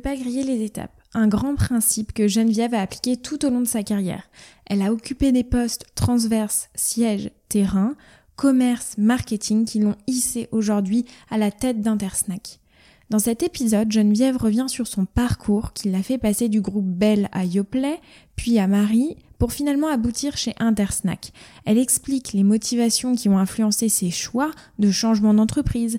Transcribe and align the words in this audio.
Pas 0.00 0.16
griller 0.16 0.42
les 0.42 0.64
étapes. 0.64 1.00
Un 1.12 1.28
grand 1.28 1.54
principe 1.54 2.12
que 2.12 2.26
Geneviève 2.26 2.74
a 2.74 2.80
appliqué 2.80 3.16
tout 3.16 3.44
au 3.44 3.50
long 3.50 3.60
de 3.60 3.66
sa 3.66 3.82
carrière. 3.82 4.30
Elle 4.66 4.80
a 4.80 4.92
occupé 4.92 5.32
des 5.32 5.44
postes 5.44 5.84
transverses, 5.94 6.70
sièges, 6.74 7.30
terrain, 7.48 7.94
commerce, 8.36 8.94
marketing 8.96 9.66
qui 9.66 9.80
l'ont 9.80 9.96
hissé 10.06 10.48
aujourd'hui 10.50 11.04
à 11.30 11.36
la 11.36 11.50
tête 11.50 11.82
d'Intersnack. 11.82 12.60
Dans 13.10 13.18
cet 13.18 13.42
épisode, 13.42 13.92
Geneviève 13.92 14.38
revient 14.38 14.64
sur 14.68 14.86
son 14.86 15.04
parcours 15.04 15.74
qui 15.74 15.90
l'a 15.90 16.02
fait 16.02 16.16
passer 16.16 16.48
du 16.48 16.62
groupe 16.62 16.86
Bell 16.86 17.28
à 17.32 17.44
Yoplait, 17.44 18.00
puis 18.36 18.58
à 18.58 18.66
Marie, 18.66 19.16
pour 19.38 19.52
finalement 19.52 19.88
aboutir 19.88 20.38
chez 20.38 20.54
Intersnack. 20.58 21.32
Elle 21.66 21.76
explique 21.76 22.32
les 22.32 22.42
motivations 22.42 23.14
qui 23.14 23.28
ont 23.28 23.38
influencé 23.38 23.90
ses 23.90 24.10
choix 24.10 24.50
de 24.78 24.90
changement 24.90 25.34
d'entreprise, 25.34 25.98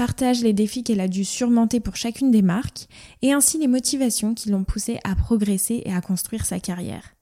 partage 0.00 0.40
les 0.40 0.54
défis 0.54 0.82
qu'elle 0.82 1.02
a 1.02 1.08
dû 1.08 1.26
surmonter 1.26 1.78
pour 1.78 1.94
chacune 1.94 2.30
des 2.30 2.40
marques 2.40 2.88
et 3.20 3.34
ainsi 3.34 3.58
les 3.58 3.66
motivations 3.66 4.32
qui 4.32 4.48
l'ont 4.48 4.64
poussée 4.64 4.98
à 5.04 5.14
progresser 5.14 5.82
et 5.84 5.92
à 5.92 6.00
construire 6.00 6.46
sa 6.46 6.58
carrière. 6.58 7.16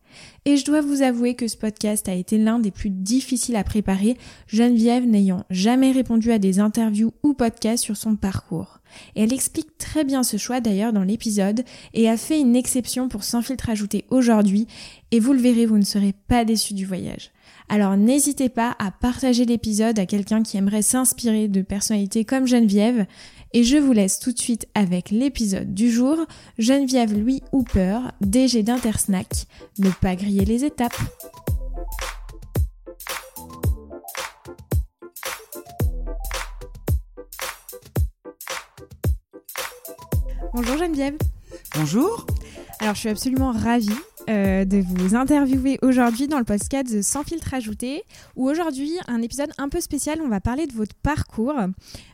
Et 0.48 0.56
je 0.56 0.64
dois 0.64 0.80
vous 0.80 1.02
avouer 1.02 1.34
que 1.34 1.46
ce 1.46 1.58
podcast 1.58 2.08
a 2.08 2.14
été 2.14 2.38
l'un 2.38 2.58
des 2.58 2.70
plus 2.70 2.88
difficiles 2.88 3.56
à 3.56 3.64
préparer, 3.64 4.16
Geneviève 4.46 5.06
n'ayant 5.06 5.44
jamais 5.50 5.92
répondu 5.92 6.32
à 6.32 6.38
des 6.38 6.58
interviews 6.58 7.12
ou 7.22 7.34
podcasts 7.34 7.84
sur 7.84 7.98
son 7.98 8.16
parcours. 8.16 8.78
Elle 9.14 9.34
explique 9.34 9.76
très 9.76 10.04
bien 10.04 10.22
ce 10.22 10.38
choix 10.38 10.62
d'ailleurs 10.62 10.94
dans 10.94 11.02
l'épisode 11.02 11.64
et 11.92 12.08
a 12.08 12.16
fait 12.16 12.40
une 12.40 12.56
exception 12.56 13.10
pour 13.10 13.24
Sans 13.24 13.42
filtre 13.42 13.68
ajouté 13.68 14.06
aujourd'hui 14.08 14.66
et 15.10 15.20
vous 15.20 15.34
le 15.34 15.38
verrez, 15.38 15.66
vous 15.66 15.76
ne 15.76 15.84
serez 15.84 16.14
pas 16.28 16.46
déçus 16.46 16.72
du 16.72 16.86
voyage. 16.86 17.30
Alors 17.68 17.98
n'hésitez 17.98 18.48
pas 18.48 18.74
à 18.78 18.90
partager 18.90 19.44
l'épisode 19.44 19.98
à 19.98 20.06
quelqu'un 20.06 20.42
qui 20.42 20.56
aimerait 20.56 20.80
s'inspirer 20.80 21.48
de 21.48 21.60
personnalités 21.60 22.24
comme 22.24 22.46
Geneviève. 22.46 23.04
Et 23.54 23.64
je 23.64 23.76
vous 23.76 23.92
laisse 23.92 24.18
tout 24.18 24.32
de 24.32 24.38
suite 24.38 24.66
avec 24.74 25.10
l'épisode 25.10 25.72
du 25.72 25.90
jour. 25.90 26.18
Geneviève 26.58 27.16
Louis 27.18 27.42
Hooper, 27.52 28.00
DG 28.20 28.62
d'Intersnack. 28.62 29.46
Ne 29.78 29.90
pas 29.90 30.16
griller 30.16 30.44
les 30.44 30.64
étapes. 30.64 30.96
Bonjour 40.52 40.76
Geneviève. 40.76 41.16
Bonjour. 41.74 42.26
Alors 42.80 42.94
je 42.94 43.00
suis 43.00 43.08
absolument 43.08 43.52
ravie 43.52 43.88
euh, 44.28 44.66
de 44.66 44.78
vous 44.78 45.14
interviewer 45.14 45.78
aujourd'hui 45.80 46.26
dans 46.28 46.38
le 46.38 46.44
podcast 46.44 47.00
Sans 47.00 47.22
filtre 47.22 47.54
ajouté, 47.54 48.02
où 48.36 48.48
aujourd'hui, 48.48 48.92
un 49.06 49.22
épisode 49.22 49.50
un 49.56 49.70
peu 49.70 49.80
spécial, 49.80 50.20
on 50.22 50.28
va 50.28 50.40
parler 50.40 50.66
de 50.66 50.72
votre 50.74 50.94
parcours. 50.94 51.54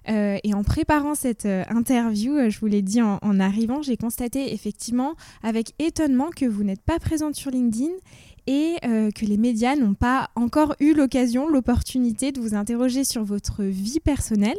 Euh, 0.08 0.38
et 0.44 0.54
en 0.54 0.62
préparant 0.62 1.16
cette 1.16 1.46
euh, 1.46 1.64
interview, 1.70 2.50
je 2.50 2.60
vous 2.60 2.66
l'ai 2.66 2.82
dit 2.82 3.02
en 3.02 3.40
arrivant, 3.40 3.82
j'ai 3.82 3.96
constaté 3.96 4.54
effectivement 4.54 5.14
avec 5.42 5.72
étonnement 5.80 6.30
que 6.30 6.44
vous 6.44 6.62
n'êtes 6.62 6.82
pas 6.82 7.00
présente 7.00 7.34
sur 7.34 7.50
LinkedIn 7.50 7.92
et 8.46 8.76
que 8.82 9.24
les 9.24 9.38
médias 9.38 9.74
n'ont 9.74 9.94
pas 9.94 10.28
encore 10.36 10.74
eu 10.78 10.92
l'occasion, 10.92 11.48
l'opportunité 11.48 12.30
de 12.30 12.40
vous 12.40 12.54
interroger 12.54 13.02
sur 13.02 13.24
votre 13.24 13.64
vie 13.64 14.00
personnelle. 14.00 14.58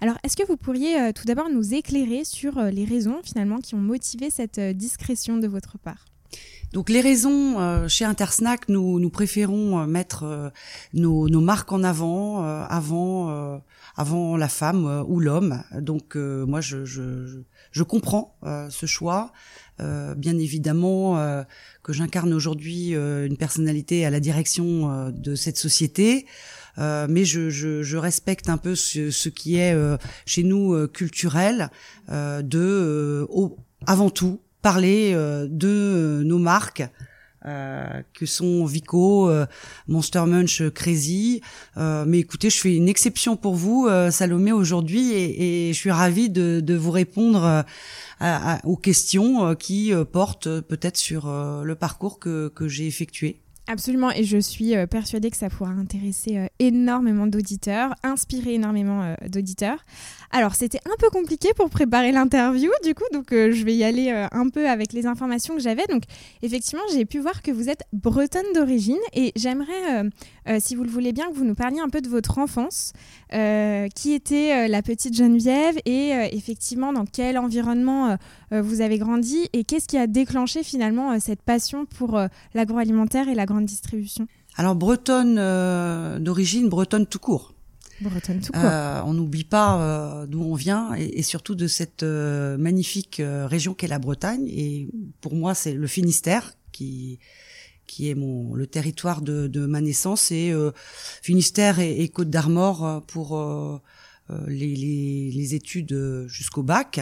Alors, 0.00 0.16
est-ce 0.22 0.36
que 0.36 0.46
vous 0.46 0.56
pourriez 0.56 1.12
tout 1.12 1.24
d'abord 1.24 1.50
nous 1.50 1.74
éclairer 1.74 2.24
sur 2.24 2.62
les 2.62 2.84
raisons 2.84 3.20
finalement 3.24 3.58
qui 3.58 3.74
ont 3.74 3.80
motivé 3.80 4.30
cette 4.30 4.60
discrétion 4.60 5.38
de 5.38 5.48
votre 5.48 5.76
part? 5.76 6.15
Donc 6.72 6.90
les 6.90 7.00
raisons 7.00 7.60
euh, 7.60 7.88
chez 7.88 8.04
Intersnack, 8.04 8.68
nous 8.68 8.98
nous 8.98 9.10
préférons 9.10 9.80
euh, 9.80 9.86
mettre 9.86 10.24
euh, 10.24 10.50
nos, 10.94 11.28
marques 11.40 11.72
en 11.72 11.82
avant 11.84 12.42
avant 12.42 13.62
avant 13.96 14.36
la 14.36 14.48
femme 14.48 15.04
ou 15.08 15.20
l'homme. 15.20 15.62
Donc 15.80 16.16
moi 16.16 16.60
je, 16.60 16.84
je, 16.84 17.42
je 17.70 17.82
comprends 17.82 18.36
ce 18.42 18.86
choix. 18.86 19.32
bien 19.78 20.38
évidemment 20.38 21.44
que 21.82 21.92
j'incarne 21.92 22.32
aujourd'hui 22.34 22.90
une 22.94 23.36
personnalité 23.36 24.04
à 24.04 24.10
la 24.10 24.20
direction 24.20 25.10
de 25.10 25.34
cette 25.34 25.56
société. 25.56 26.26
mais 26.78 27.24
je, 27.24 27.50
je, 27.50 27.96
respecte 27.96 28.48
un 28.48 28.58
peu 28.58 28.74
ce, 28.74 29.10
ce 29.10 29.28
qui 29.28 29.56
est 29.56 29.76
chez 30.24 30.42
nous 30.42 30.88
culturel 30.88 31.70
de 32.08 33.26
avant 33.86 34.10
tout 34.10 34.40
parler 34.66 35.12
euh, 35.14 35.46
de 35.48 35.68
euh, 35.68 36.24
nos 36.24 36.40
marques. 36.40 36.82
Euh, 37.46 38.02
que 38.12 38.26
sont 38.26 38.64
Vico, 38.64 39.30
Monster 39.86 40.24
Munch, 40.26 40.68
Crazy. 40.70 41.42
mais 41.76 42.18
écoutez, 42.18 42.50
je 42.50 42.58
fais 42.58 42.74
une 42.74 42.88
exception 42.88 43.36
pour 43.36 43.54
vous, 43.54 43.88
Salomé, 44.10 44.50
aujourd'hui, 44.50 45.12
et, 45.12 45.72
je 45.72 45.78
suis 45.78 45.92
ravie 45.92 46.28
de, 46.28 46.74
vous 46.74 46.90
répondre 46.90 47.64
aux 48.64 48.76
questions 48.76 49.54
qui 49.54 49.92
portent 50.10 50.60
peut-être 50.62 50.96
sur 50.96 51.28
le 51.28 51.74
parcours 51.76 52.18
que 52.18 52.66
j'ai 52.66 52.88
effectué. 52.88 53.45
Absolument, 53.68 54.10
et 54.12 54.24
je 54.24 54.38
suis 54.38 54.74
persuadée 54.88 55.30
que 55.30 55.36
ça 55.36 55.50
pourra 55.50 55.70
intéresser 55.70 56.48
énormément 56.58 57.26
d'auditeurs, 57.26 57.94
inspirer 58.04 58.54
énormément 58.54 59.16
d'auditeurs. 59.26 59.84
Alors, 60.30 60.54
c'était 60.54 60.80
un 60.84 60.96
peu 60.98 61.08
compliqué 61.10 61.50
pour 61.56 61.70
préparer 61.70 62.12
l'interview, 62.12 62.70
du 62.84 62.94
coup, 62.94 63.04
donc 63.12 63.32
euh, 63.32 63.52
je 63.52 63.64
vais 63.64 63.74
y 63.74 63.84
aller 63.84 64.10
euh, 64.10 64.26
un 64.32 64.48
peu 64.48 64.68
avec 64.68 64.92
les 64.92 65.06
informations 65.06 65.54
que 65.54 65.60
j'avais. 65.60 65.86
Donc, 65.86 66.02
effectivement, 66.42 66.82
j'ai 66.92 67.04
pu 67.04 67.20
voir 67.20 67.42
que 67.42 67.50
vous 67.50 67.68
êtes 67.68 67.84
bretonne 67.92 68.52
d'origine 68.54 68.98
et 69.14 69.32
j'aimerais, 69.36 70.10
euh, 70.48 70.58
si 70.58 70.74
vous 70.74 70.82
le 70.82 70.90
voulez 70.90 71.12
bien, 71.12 71.28
que 71.30 71.34
vous 71.34 71.44
nous 71.44 71.54
parliez 71.54 71.80
un 71.80 71.88
peu 71.88 72.00
de 72.00 72.08
votre 72.08 72.38
enfance. 72.38 72.92
qui 73.94 74.12
était 74.12 74.68
la 74.68 74.82
petite 74.82 75.16
Geneviève 75.16 75.76
et 75.84 76.10
effectivement 76.32 76.92
dans 76.92 77.04
quel 77.06 77.38
environnement 77.38 78.16
vous 78.50 78.80
avez 78.80 78.98
grandi 78.98 79.48
et 79.52 79.64
qu'est-ce 79.64 79.88
qui 79.88 79.98
a 79.98 80.06
déclenché 80.06 80.62
finalement 80.62 81.18
cette 81.18 81.42
passion 81.42 81.86
pour 81.86 82.20
l'agroalimentaire 82.54 83.28
et 83.28 83.34
la 83.34 83.46
grande 83.46 83.66
distribution? 83.66 84.28
Alors, 84.56 84.74
bretonne 84.74 85.34
d'origine, 86.22 86.68
bretonne 86.68 87.06
tout 87.06 87.18
court. 87.18 87.56
Euh, 88.54 89.00
on 89.04 89.14
n'oublie 89.14 89.44
pas 89.44 89.80
euh, 89.80 90.26
d'où 90.26 90.42
on 90.42 90.54
vient 90.54 90.92
et, 90.94 91.22
surtout 91.22 91.54
de 91.54 91.66
cette 91.66 92.02
euh, 92.02 92.58
magnifique 92.58 93.22
région 93.24 93.74
qu'est 93.74 93.88
la 93.88 93.98
Bretagne. 93.98 94.46
Et 94.48 94.88
pour 95.20 95.34
moi, 95.34 95.54
c'est 95.54 95.74
le 95.74 95.86
Finistère 95.86 96.54
qui 96.72 97.18
qui 97.86 98.10
est 98.10 98.16
mon 98.16 98.52
le 98.54 98.66
territoire 98.66 99.22
de, 99.22 99.66
ma 99.66 99.80
naissance 99.80 100.32
et 100.32 100.52
Finistère 101.22 101.78
et, 101.78 102.08
Côte 102.08 102.30
d'Armor 102.30 103.04
pour 103.06 103.40
les, 104.48 104.74
les, 105.32 105.54
études 105.54 106.26
jusqu'au 106.26 106.64
bac. 106.64 107.00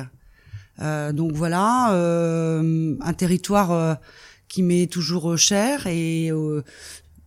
Donc 0.78 1.32
voilà, 1.32 1.90
un 1.90 3.12
territoire 3.14 3.98
qui 4.48 4.62
m'est 4.62 4.90
toujours 4.90 5.36
cher 5.38 5.86
et 5.86 6.30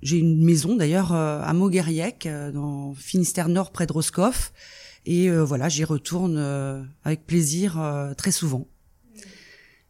j'ai 0.02 0.18
une 0.18 0.44
maison 0.44 0.75
d'ailleurs 0.75 1.13
euh, 1.13 1.41
à 1.41 1.53
Mogueriec, 1.53 2.25
euh, 2.25 2.52
dans 2.52 2.94
Finistère 2.94 3.50
Nord, 3.50 3.72
près 3.72 3.88
de 3.88 3.94
Roscoff. 3.94 4.53
Et 5.06 5.30
euh, 5.30 5.44
voilà, 5.44 5.69
j'y 5.69 5.84
retourne 5.84 6.38
avec 7.03 7.25
plaisir 7.25 7.81
très 8.18 8.31
souvent. 8.31 8.68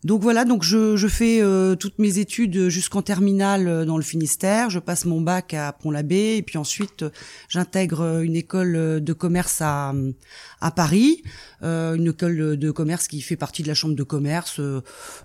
Donc 0.04 0.22
voilà, 0.22 0.46
donc 0.46 0.64
je, 0.64 0.96
je 0.96 1.08
fais 1.08 1.42
toutes 1.80 1.98
mes 2.00 2.20
études 2.20 2.70
jusqu'en 2.70 3.02
terminale 3.02 3.86
dans 3.86 3.98
le 3.98 4.04
Finistère. 4.04 4.70
Je 4.70 4.80
passe 4.80 5.06
mon 5.06 5.22
bac 5.22 5.54
à 5.54 5.74
Pont-l'Abbé 5.74 6.38
et 6.38 6.44
puis 6.44 6.58
ensuite 6.58 7.04
j'intègre 7.50 8.22
une 8.22 8.36
école 8.36 9.04
de 9.04 9.14
commerce 9.14 9.60
à, 9.60 9.94
à 10.62 10.72
Paris, 10.72 11.24
une 11.62 12.08
école 12.08 12.58
de 12.58 12.72
commerce 12.72 13.08
qui 13.08 13.22
fait 13.22 13.36
partie 13.36 13.64
de 13.64 13.68
la 13.68 13.74
chambre 13.74 13.96
de 13.96 14.04
commerce, 14.04 14.62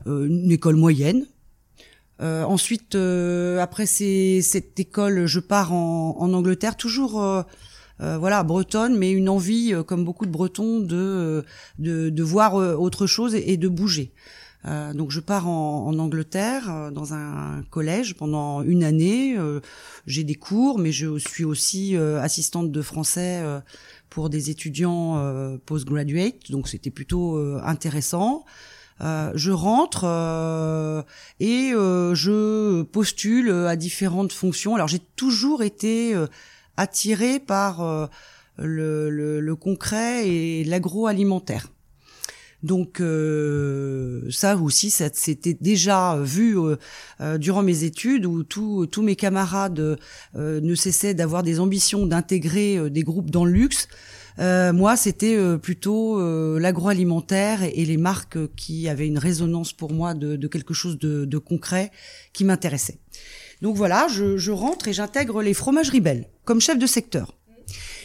une 0.07 0.51
école 0.51 0.77
moyenne, 0.77 1.27
euh, 2.23 2.45
ensuite, 2.45 2.95
euh, 2.95 3.59
après 3.59 3.87
cette 3.87 4.79
école, 4.79 5.27
je 5.27 5.41
pars 5.41 5.73
en, 5.73 6.33
Angleterre, 6.33 6.77
toujours 6.77 7.23
euh, 7.23 7.43
voilà 7.99 8.43
bretonne, 8.43 8.97
mais 8.97 9.11
une 9.11 9.29
envie, 9.29 9.75
comme 9.87 10.05
beaucoup 10.05 10.27
de 10.27 10.31
Bretons, 10.31 10.81
de 10.81 11.45
de, 11.79 12.23
voir 12.23 12.55
autre 12.55 13.07
chose 13.07 13.35
et, 13.35 13.57
de 13.57 13.69
bouger. 13.69 14.13
Donc 14.65 15.11
je 15.11 15.21
pars 15.21 15.49
en, 15.49 15.99
Angleterre 15.99 16.91
dans 16.93 17.15
un 17.15 17.63
collège 17.71 18.15
pendant 18.15 18.63
une 18.63 18.85
année. 18.85 19.37
J'ai 20.07 20.25
des 20.25 20.37
cours, 20.37 20.79
mais 20.79 20.93
je 20.93 21.19
suis 21.19 21.45
aussi 21.45 21.97
assistante 21.97 22.71
de 22.71 22.83
français 22.83 23.43
pour 24.09 24.31
des 24.31 24.51
étudiants 24.51 25.59
postgraduate, 25.67 26.51
donc 26.51 26.69
c'était 26.69 26.91
plutôt 26.91 27.37
intéressant. 27.63 28.45
Euh, 29.03 29.33
je 29.35 29.51
rentre 29.51 30.05
euh, 30.05 31.03
et 31.41 31.73
euh, 31.73 32.15
je 32.15 32.83
postule 32.83 33.51
à 33.51 33.77
différentes 33.77 34.33
fonctions. 34.33 34.75
Alors 34.75 34.89
j'ai 34.89 35.01
toujours 35.01 35.63
été 35.63 36.15
attirée 36.77 37.41
par 37.41 38.11
le, 38.59 39.11
le, 39.11 39.57
concret 39.57 40.29
et 40.29 40.65
l'agroalimentaire. 40.65 41.71
Donc 42.63 43.03
ça 44.31 44.57
aussi, 44.57 44.91
ça 44.91 45.09
c'était 45.13 45.57
déjà 45.61 46.19
vu 46.23 46.57
durant 47.39 47.63
mes 47.63 47.85
études 47.85 48.25
où 48.27 48.45
tous 48.45 49.03
mes 49.03 49.17
camarades 49.17 49.99
ne 50.35 50.75
cessaient 50.75 51.15
d'avoir 51.15 51.43
des 51.43 51.59
ambitions 51.59 52.07
d'intégrer 52.07 52.91
des 52.91 53.03
groupes 53.03 53.31
dans 53.31 53.45
le 53.45 53.53
luxe. 53.53 53.89
moi, 54.39 54.97
c'était 54.97 55.37
plutôt 55.59 56.21
l'agroalimentaire 56.59 57.63
et, 57.65 57.85
les 57.85 57.97
marques 57.97 58.39
qui 58.55 58.89
avaient 58.89 59.09
une 59.09 59.19
résonance 59.19 59.73
pour 59.73 59.93
moi 59.93 60.15
de, 60.15 60.47
quelque 60.47 60.75
chose 60.75 60.99
de, 60.99 61.39
concret 61.39 61.91
qui 62.33 62.45
m'intéressait. 62.45 62.99
Donc 63.61 63.77
voilà, 63.77 64.07
je, 64.09 64.37
je 64.37 64.51
rentre 64.51 64.89
et 64.89 64.93
j'intègre 64.93 65.43
les 65.43 65.55
fromageries 65.55 66.01
belles 66.01 66.29
comme 66.45 66.61
chef 66.61 66.79
de 66.79 66.87
secteur. 66.87 67.37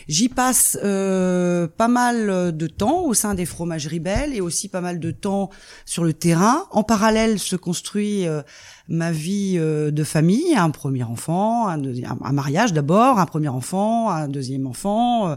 J'y 0.07 0.29
passe 0.29 0.77
euh, 0.83 1.67
pas 1.67 1.89
mal 1.89 2.55
de 2.55 2.67
temps 2.67 3.03
au 3.03 3.13
sein 3.13 3.33
des 3.33 3.45
fromageries 3.45 3.99
belles 3.99 4.33
et 4.33 4.39
aussi 4.39 4.69
pas 4.69 4.79
mal 4.79 5.01
de 5.01 5.11
temps 5.11 5.49
sur 5.85 6.05
le 6.05 6.13
terrain. 6.13 6.63
En 6.71 6.83
parallèle 6.83 7.39
se 7.39 7.57
construit 7.57 8.25
euh, 8.25 8.41
ma 8.87 9.11
vie 9.11 9.55
euh, 9.57 9.91
de 9.91 10.03
famille, 10.05 10.55
un 10.55 10.69
premier 10.69 11.03
enfant, 11.03 11.67
un, 11.67 12.31
mariage 12.31 12.71
d'abord, 12.71 13.19
un 13.19 13.25
premier 13.25 13.49
enfant, 13.49 14.09
un 14.09 14.29
deuxième 14.29 14.65
enfant. 14.65 15.35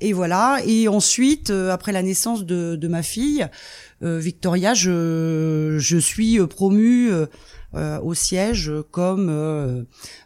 et 0.00 0.12
voilà. 0.12 0.58
Et 0.66 0.88
ensuite, 0.88 1.50
après 1.50 1.92
la 1.92 2.02
naissance 2.02 2.44
de, 2.44 2.88
ma 2.88 3.04
fille, 3.04 3.46
Victoria, 4.00 4.74
je, 4.74 5.76
je 5.78 5.98
suis 5.98 6.44
promue 6.48 7.10
au 7.74 8.14
siège 8.14 8.72
comme 8.90 9.28
euh, 9.28 9.82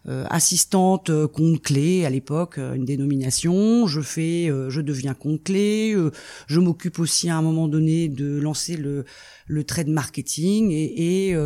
euh, 0.09 0.25
assistante 0.31 1.11
compte 1.27 1.63
clé 1.63 2.05
à 2.05 2.11
l'époque, 2.11 2.59
une 2.59 2.85
dénomination. 2.85 3.87
Je 3.87 4.01
fais, 4.01 4.51
je 4.69 4.81
deviens 4.81 5.15
compte 5.15 5.45
clé. 5.45 5.97
je 6.47 6.61
m'occupe 6.61 6.99
aussi 6.99 7.29
à 7.29 7.37
un 7.37 7.43
moment 7.43 7.69
donné 7.69 8.09
de 8.09 8.39
lancer 8.39 8.77
le 8.77 9.05
le 9.47 9.63
trade 9.63 9.89
marketing 9.89 10.71
et, 10.71 11.33
et 11.33 11.37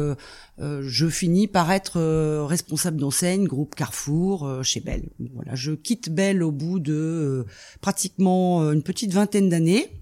je 0.58 1.08
finis 1.08 1.48
par 1.48 1.72
être 1.72 2.00
responsable 2.44 2.98
d'enseigne 2.98 3.44
groupe 3.44 3.74
Carrefour 3.74 4.60
chez 4.62 4.78
Bell. 4.80 5.02
Voilà, 5.34 5.56
je 5.56 5.72
quitte 5.72 6.10
Bell 6.10 6.44
au 6.44 6.52
bout 6.52 6.78
de 6.78 7.44
pratiquement 7.80 8.70
une 8.70 8.82
petite 8.82 9.12
vingtaine 9.12 9.48
d'années. 9.48 9.97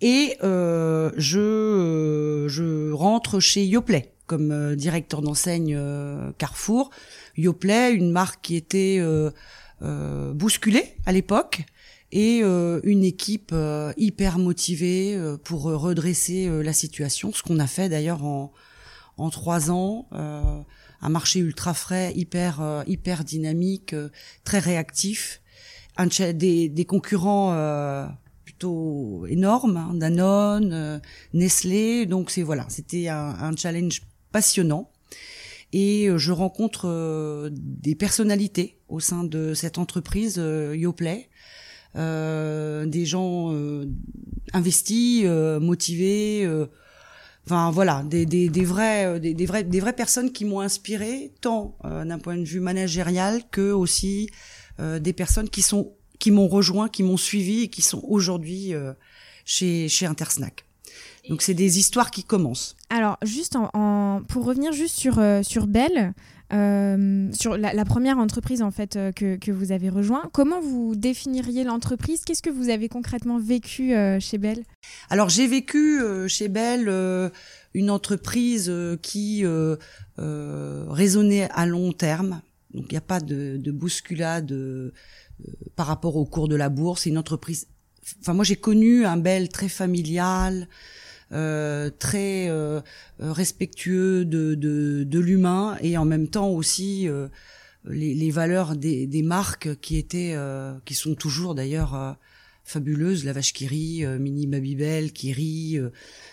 Et 0.00 0.36
euh, 0.44 1.10
je, 1.16 1.40
euh, 1.40 2.48
je 2.48 2.92
rentre 2.92 3.40
chez 3.40 3.64
Yoplait 3.64 4.12
comme 4.26 4.52
euh, 4.52 4.76
directeur 4.76 5.22
d'enseigne 5.22 5.74
euh, 5.76 6.30
Carrefour. 6.38 6.90
Yoplait, 7.36 7.92
une 7.92 8.10
marque 8.10 8.40
qui 8.42 8.56
était 8.56 9.00
bousculée 9.80 10.96
à 11.06 11.12
l'époque 11.12 11.62
et 12.10 12.40
une 12.40 13.04
équipe 13.04 13.54
hyper 13.96 14.38
motivée 14.38 15.16
pour 15.44 15.62
redresser 15.62 16.48
la 16.64 16.72
situation, 16.72 17.32
ce 17.32 17.44
qu'on 17.44 17.60
a 17.60 17.68
fait 17.68 17.88
d'ailleurs 17.88 18.24
en, 18.24 18.52
en 19.18 19.30
trois 19.30 19.70
ans. 19.70 20.08
un 20.10 21.08
marché 21.08 21.38
ultra 21.38 21.74
frais, 21.74 22.12
hyper 22.16 22.82
hyper 22.88 23.22
dynamique, 23.22 23.94
très 24.42 24.58
réactif, 24.58 25.42
un, 25.96 26.08
des, 26.32 26.68
des 26.68 26.84
concurrents 26.84 27.52
plutôt 28.58 29.24
énorme, 29.28 29.76
hein, 29.76 29.94
Danone, 29.94 30.72
euh, 30.72 30.98
Nestlé. 31.32 32.06
Donc 32.06 32.30
c'est 32.30 32.42
voilà, 32.42 32.66
c'était 32.68 33.06
un, 33.08 33.54
challenge 33.56 34.02
passionnant. 34.32 34.90
Et 35.72 36.08
euh, 36.08 36.18
je 36.18 36.32
rencontre 36.32 36.88
euh, 36.88 37.50
des 37.52 37.94
personnalités 37.94 38.78
au 38.88 38.98
sein 38.98 39.22
de 39.22 39.54
cette 39.54 39.78
entreprise 39.78 40.42
Yoplay, 40.74 41.28
des 41.94 43.04
gens 43.04 43.54
investis, 44.52 45.24
motivés. 45.60 46.48
Enfin 47.46 47.70
voilà, 47.70 48.02
des, 48.02 48.24
vrais, 48.64 49.20
des, 49.20 49.46
vrais, 49.46 49.62
des 49.62 49.80
vraies 49.80 49.92
personnes 49.92 50.32
qui 50.32 50.44
m'ont 50.44 50.60
inspiré 50.60 51.32
tant 51.40 51.76
d'un 51.84 52.18
point 52.18 52.36
de 52.36 52.44
vue 52.44 52.60
managérial 52.60 53.42
que 53.50 53.72
aussi 53.72 54.30
des 54.78 55.12
personnes 55.12 55.50
qui 55.50 55.60
sont 55.60 55.92
qui 56.18 56.30
m'ont 56.30 56.48
rejoint, 56.48 56.88
qui 56.88 57.02
m'ont 57.02 57.16
suivi 57.16 57.64
et 57.64 57.68
qui 57.68 57.82
sont 57.82 58.02
aujourd'hui 58.06 58.74
euh, 58.74 58.92
chez, 59.44 59.88
chez 59.88 60.06
Intersnack. 60.06 60.64
Donc 61.28 61.42
c'est 61.42 61.54
des 61.54 61.78
histoires 61.78 62.10
qui 62.10 62.24
commencent. 62.24 62.74
Alors 62.88 63.18
juste 63.22 63.56
en, 63.56 64.22
pour 64.28 64.44
revenir 64.44 64.72
juste 64.72 64.96
sur 64.96 65.18
euh, 65.18 65.42
sur 65.42 65.66
Bell, 65.66 66.14
euh, 66.54 67.30
sur 67.32 67.58
la, 67.58 67.84
première 67.84 68.16
entreprise 68.16 68.62
en 68.62 68.70
fait 68.70 68.98
que, 69.14 69.36
que, 69.36 69.52
vous 69.52 69.70
avez 69.70 69.90
rejoint, 69.90 70.30
comment 70.32 70.62
vous 70.62 70.96
définiriez 70.96 71.64
l'entreprise? 71.64 72.24
Qu'est-ce 72.24 72.40
que 72.40 72.48
vous 72.48 72.70
avez 72.70 72.88
concrètement 72.88 73.38
vécu 73.38 73.92
chez 74.20 74.38
Bell 74.38 74.64
Alors 75.10 75.28
j'ai 75.28 75.46
vécu 75.46 76.00
chez 76.28 76.48
Bell 76.48 76.88
une 77.74 77.90
entreprise 77.90 78.72
qui 79.02 79.44
raisonnait 80.16 81.50
à 81.50 81.66
long 81.66 81.92
terme. 81.92 82.40
Donc 82.72 82.86
il 82.88 82.92
n'y 82.92 82.98
a 82.98 83.02
pas 83.02 83.20
de, 83.20 83.58
de 83.58 83.70
bousculade 83.70 84.50
par 85.76 85.86
rapport 85.86 86.16
au 86.16 86.24
cours 86.24 86.48
de 86.48 86.56
la 86.56 86.68
bourse. 86.68 87.02
C'est 87.02 87.10
une 87.10 87.18
entreprise. 87.18 87.68
Enfin, 88.20 88.34
moi, 88.34 88.44
j'ai 88.44 88.56
connu 88.56 89.04
un 89.04 89.16
bel 89.16 89.48
très 89.48 89.68
familial, 89.68 90.68
euh, 91.32 91.90
très 91.90 92.48
euh, 92.48 92.80
respectueux 93.18 94.24
de, 94.24 94.54
de, 94.54 95.04
de 95.04 95.18
l'humain 95.18 95.76
et 95.82 95.98
en 95.98 96.04
même 96.04 96.28
temps 96.28 96.48
aussi 96.48 97.06
euh, 97.06 97.28
les, 97.84 98.14
les, 98.14 98.30
valeurs 98.30 98.76
des, 98.76 99.06
des, 99.06 99.22
marques 99.22 99.78
qui 99.80 99.98
étaient, 99.98 100.32
euh, 100.34 100.72
qui 100.86 100.94
sont 100.94 101.14
toujours 101.14 101.54
d'ailleurs 101.54 101.94
euh, 101.94 102.12
fabuleuses. 102.64 103.24
La 103.24 103.32
vache 103.32 103.52
qui 103.52 103.66
rit, 103.66 104.06
Mini 104.18 104.46
Babybel 104.46 105.12
qui 105.12 105.32
rit. 105.32 105.78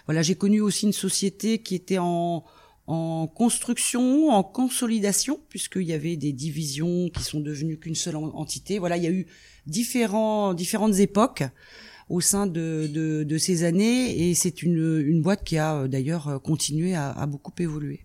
voilà, 0.06 0.22
j'ai 0.22 0.36
connu 0.36 0.62
aussi 0.62 0.86
une 0.86 0.94
société 0.94 1.60
qui 1.60 1.75
était 1.75 2.00
en 2.00 2.46
en 2.88 3.28
construction, 3.28 4.30
en 4.30 4.44
consolidation, 4.44 5.40
puisqu'il 5.50 5.84
y 5.84 5.94
avait 5.94 6.18
des 6.18 6.34
divisions 6.34 7.10
qui 7.10 7.24
sont 7.24 7.40
devenues 7.40 7.78
qu'une 7.78 7.96
seule 7.96 8.16
entité. 8.16 8.78
Voilà, 8.78 8.98
il 8.98 9.04
y 9.04 9.08
a 9.08 9.12
eu 9.12 9.26
différents, 9.66 10.54
différentes 10.54 11.00
époques 11.00 11.44
au 12.10 12.22
sein 12.22 12.46
de, 12.46 12.88
de, 12.94 13.24
de 13.24 13.38
ces 13.38 13.64
années, 13.64 14.30
et 14.30 14.36
c'est 14.36 14.62
une, 14.62 15.04
une 15.06 15.24
boîte 15.24 15.44
qui 15.44 15.58
a 15.58 15.76
euh, 15.76 15.88
d'ailleurs 15.88 16.40
continué 16.44 16.94
à, 16.94 17.10
à, 17.10 17.26
beaucoup 17.26 17.54
évoluer. 17.58 18.02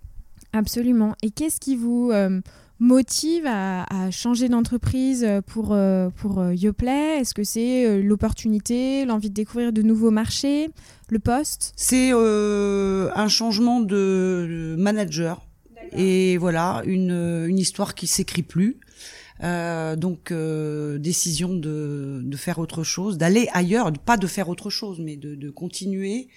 Absolument. 0.55 1.15
Et 1.23 1.31
qu'est-ce 1.31 1.61
qui 1.61 1.77
vous 1.77 2.11
euh, 2.11 2.41
motive 2.81 3.45
à, 3.47 3.85
à 3.85 4.11
changer 4.11 4.49
d'entreprise 4.49 5.27
pour, 5.47 5.73
euh, 5.73 6.09
pour 6.17 6.51
Yoplait? 6.51 7.21
Est-ce 7.21 7.35
que 7.35 7.45
c'est 7.45 8.03
l'opportunité, 8.03 9.05
l'envie 9.05 9.29
de 9.29 9.35
découvrir 9.35 9.73
de 9.73 9.83
nouveaux 9.83 10.11
marchés 10.11 10.71
le 11.09 11.19
poste? 11.19 11.73
C'est 11.77 12.11
euh, 12.13 13.11
un 13.15 13.29
changement 13.29 13.81
de 13.81 14.75
manager 14.79 15.47
et 15.93 16.37
voilà 16.39 16.83
une, 16.87 17.47
une 17.47 17.59
histoire 17.59 17.95
qui 17.95 18.07
s'écrit 18.07 18.43
plus. 18.43 18.79
Euh, 19.43 19.97
donc 19.97 20.33
euh, 20.33 20.99
décision 20.99 21.55
de, 21.55 22.21
de 22.23 22.37
faire 22.37 22.59
autre 22.59 22.83
chose, 22.83 23.17
d'aller 23.17 23.49
ailleurs, 23.55 23.91
pas 23.93 24.19
de 24.19 24.27
faire 24.27 24.51
autre 24.51 24.69
chose, 24.69 25.01
mais 25.01 25.17
de, 25.17 25.35
de 25.35 25.51
continuer. 25.51 26.29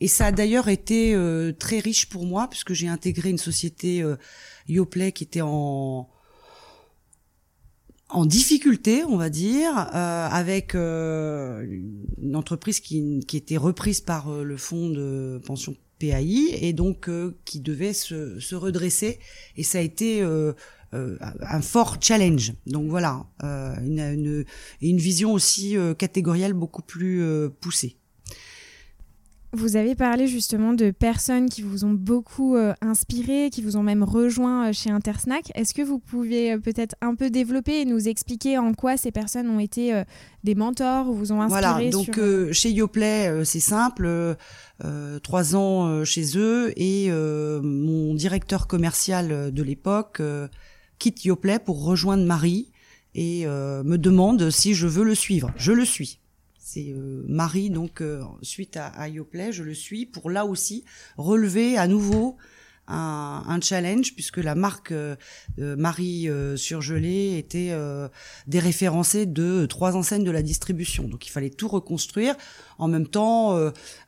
Et 0.00 0.08
ça 0.08 0.26
a 0.26 0.32
d'ailleurs 0.32 0.68
été 0.68 1.14
euh, 1.14 1.52
très 1.52 1.80
riche 1.80 2.08
pour 2.08 2.24
moi 2.24 2.48
puisque 2.48 2.72
j'ai 2.72 2.88
intégré 2.88 3.30
une 3.30 3.38
société 3.38 4.02
euh, 4.02 4.16
Yoplay 4.68 5.12
qui 5.12 5.24
était 5.24 5.40
en 5.42 6.08
en 8.10 8.24
difficulté, 8.24 9.04
on 9.04 9.16
va 9.16 9.28
dire, 9.28 9.76
euh, 9.76 10.28
avec 10.28 10.74
euh, 10.74 11.64
une 12.22 12.36
entreprise 12.36 12.80
qui, 12.80 13.20
qui 13.26 13.36
était 13.36 13.56
reprise 13.56 14.00
par 14.00 14.28
euh, 14.28 14.44
le 14.44 14.56
fonds 14.56 14.88
de 14.88 15.40
pension 15.44 15.76
PAI 15.98 16.58
et 16.62 16.72
donc 16.72 17.08
euh, 17.08 17.36
qui 17.44 17.60
devait 17.60 17.92
se, 17.92 18.40
se, 18.40 18.54
redresser. 18.54 19.18
Et 19.56 19.62
ça 19.62 19.78
a 19.78 19.82
été 19.82 20.22
un 20.92 21.60
fort 21.60 21.98
challenge. 22.00 22.54
Donc 22.66 22.88
voilà, 22.88 23.26
une, 23.42 24.00
une, 24.00 24.44
une, 24.80 24.96
vision 24.96 25.32
aussi 25.34 25.76
catégorielle 25.98 26.54
beaucoup 26.54 26.82
plus 26.82 27.22
poussée. 27.60 27.96
Vous 29.54 29.76
avez 29.76 29.94
parlé 29.94 30.26
justement 30.26 30.74
de 30.74 30.90
personnes 30.90 31.48
qui 31.48 31.62
vous 31.62 31.86
ont 31.86 31.94
beaucoup 31.94 32.54
euh, 32.54 32.74
inspiré, 32.82 33.48
qui 33.50 33.62
vous 33.62 33.78
ont 33.78 33.82
même 33.82 34.02
rejoint 34.02 34.68
euh, 34.68 34.72
chez 34.74 34.90
Intersnack. 34.90 35.50
Est-ce 35.54 35.72
que 35.72 35.80
vous 35.80 35.98
pouvez 35.98 36.52
euh, 36.52 36.58
peut-être 36.58 36.96
un 37.00 37.14
peu 37.14 37.30
développer 37.30 37.80
et 37.80 37.84
nous 37.86 38.08
expliquer 38.08 38.58
en 38.58 38.74
quoi 38.74 38.98
ces 38.98 39.10
personnes 39.10 39.48
ont 39.48 39.58
été 39.58 40.02
des 40.44 40.54
mentors 40.54 41.08
ou 41.08 41.14
vous 41.14 41.32
ont 41.32 41.40
inspiré 41.40 41.62
Voilà, 41.62 41.90
donc 41.90 42.20
chez 42.52 42.70
Yoplait, 42.70 43.44
c'est 43.44 43.60
simple, 43.60 44.36
trois 45.22 45.56
ans 45.56 46.04
chez 46.04 46.36
eux 46.36 46.72
et 46.76 47.10
mon 47.10 48.14
directeur 48.14 48.66
commercial 48.66 49.52
de 49.52 49.62
l'époque 49.62 50.22
quitte 50.98 51.24
Yoplait 51.24 51.58
pour 51.58 51.84
rejoindre 51.84 52.24
Marie 52.24 52.70
et 53.14 53.46
me 53.46 53.96
demande 53.96 54.50
si 54.50 54.74
je 54.74 54.86
veux 54.86 55.04
le 55.04 55.14
suivre. 55.14 55.50
Je 55.56 55.72
le 55.72 55.84
suis. 55.84 56.20
C'est 56.70 56.92
euh, 56.92 57.22
Marie, 57.26 57.70
donc 57.70 58.02
euh, 58.02 58.20
suite 58.42 58.76
à, 58.76 58.88
à 58.88 59.08
je 59.08 59.62
le 59.62 59.72
suis 59.72 60.04
pour 60.04 60.28
là 60.28 60.44
aussi 60.44 60.84
relever 61.16 61.78
à 61.78 61.88
nouveau 61.88 62.36
un, 62.88 63.58
challenge 63.62 64.14
puisque 64.14 64.36
la 64.36 64.54
marque 64.54 64.92
euh, 64.92 65.16
Marie 65.56 66.28
surgelée 66.56 67.38
était 67.38 67.74
déréférencée 68.46 69.24
de 69.24 69.64
trois 69.64 69.96
enseignes 69.96 70.24
de 70.24 70.30
la 70.30 70.42
distribution. 70.42 71.04
Donc 71.04 71.26
il 71.26 71.30
fallait 71.30 71.48
tout 71.48 71.68
reconstruire. 71.68 72.34
En 72.76 72.88
même 72.88 73.06
temps, 73.06 73.58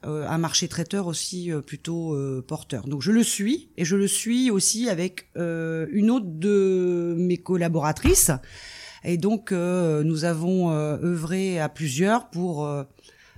un 0.02 0.38
marché 0.38 0.68
traiteur 0.68 1.06
aussi 1.06 1.50
plutôt 1.66 2.16
porteur. 2.46 2.86
Donc 2.86 3.00
je 3.00 3.12
le 3.12 3.22
suis 3.22 3.70
et 3.78 3.86
je 3.86 3.96
le 3.96 4.06
suis 4.06 4.50
aussi 4.50 4.88
avec 4.88 5.30
une 5.34 6.10
autre 6.10 6.28
de 6.28 7.14
mes 7.18 7.38
collaboratrices 7.38 8.32
Et 9.04 9.16
donc, 9.16 9.52
nous 9.52 10.24
avons 10.24 10.70
œuvré 10.72 11.58
à 11.58 11.68
plusieurs 11.68 12.28
pour 12.28 12.68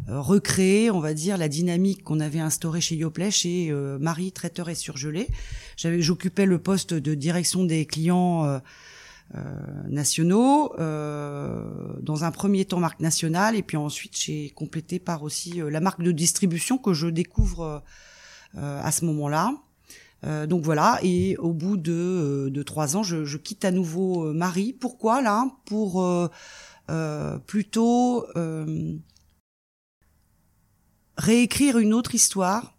recréer, 0.08 0.90
on 0.90 1.00
va 1.00 1.14
dire, 1.14 1.36
la 1.38 1.48
dynamique 1.48 2.02
qu'on 2.02 2.20
avait 2.20 2.40
instaurée 2.40 2.80
chez 2.80 2.96
Yoplait, 2.96 3.30
chez 3.30 3.72
Marie, 4.00 4.32
traiteur 4.32 4.68
et 4.68 4.74
surgelé. 4.74 5.28
J'occupais 5.76 6.46
le 6.46 6.58
poste 6.58 6.94
de 6.94 7.14
direction 7.14 7.64
des 7.64 7.86
clients 7.86 8.60
euh, 9.34 9.40
nationaux, 9.88 10.74
euh, 10.78 11.64
dans 12.02 12.24
un 12.24 12.30
premier 12.30 12.66
temps 12.66 12.80
marque 12.80 13.00
nationale, 13.00 13.56
et 13.56 13.62
puis 13.62 13.78
ensuite 13.78 14.14
j'ai 14.14 14.50
complété 14.50 14.98
par 14.98 15.22
aussi 15.22 15.62
euh, 15.62 15.70
la 15.70 15.80
marque 15.80 16.02
de 16.02 16.12
distribution 16.12 16.76
que 16.76 16.92
je 16.92 17.06
découvre 17.06 17.82
à 18.54 18.92
ce 18.92 19.06
moment-là. 19.06 19.54
Donc 20.22 20.62
voilà, 20.62 21.00
et 21.02 21.36
au 21.38 21.52
bout 21.52 21.76
de, 21.76 22.48
de 22.48 22.62
trois 22.62 22.96
ans, 22.96 23.02
je, 23.02 23.36
quitte 23.36 23.64
à 23.64 23.72
nouveau 23.72 24.32
Marie. 24.32 24.72
Pourquoi 24.72 25.20
là? 25.20 25.46
Pour 25.64 26.30
plutôt 27.46 28.26
réécrire 31.16 31.78
une 31.78 31.92
autre 31.92 32.14
histoire 32.14 32.74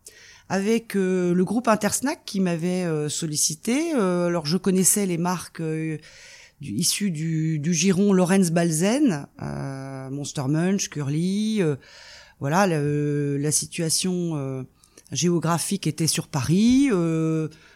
avec 0.47 0.93
le 0.93 1.41
groupe 1.43 1.67
Intersnack 1.67 2.23
qui 2.25 2.39
m'avait 2.39 3.09
sollicité. 3.09 3.91
alors 3.91 4.45
je 4.45 4.57
connaissais 4.57 5.05
les 5.05 5.17
marques 5.17 5.61
issu 6.71 7.11
du, 7.11 7.73
giron 7.73 8.13
Lorenz 8.13 8.51
Balzen, 8.51 9.27
euh, 9.41 10.09
Monster 10.09 10.43
Munch, 10.47 10.89
Curly. 10.89 11.61
Euh, 11.61 11.75
voilà, 12.39 12.67
la 12.67 13.51
situation 13.51 14.35
euh, 14.35 14.63
géographique 15.13 15.87
était 15.87 16.07
sur 16.07 16.27
Paris. 16.27 16.89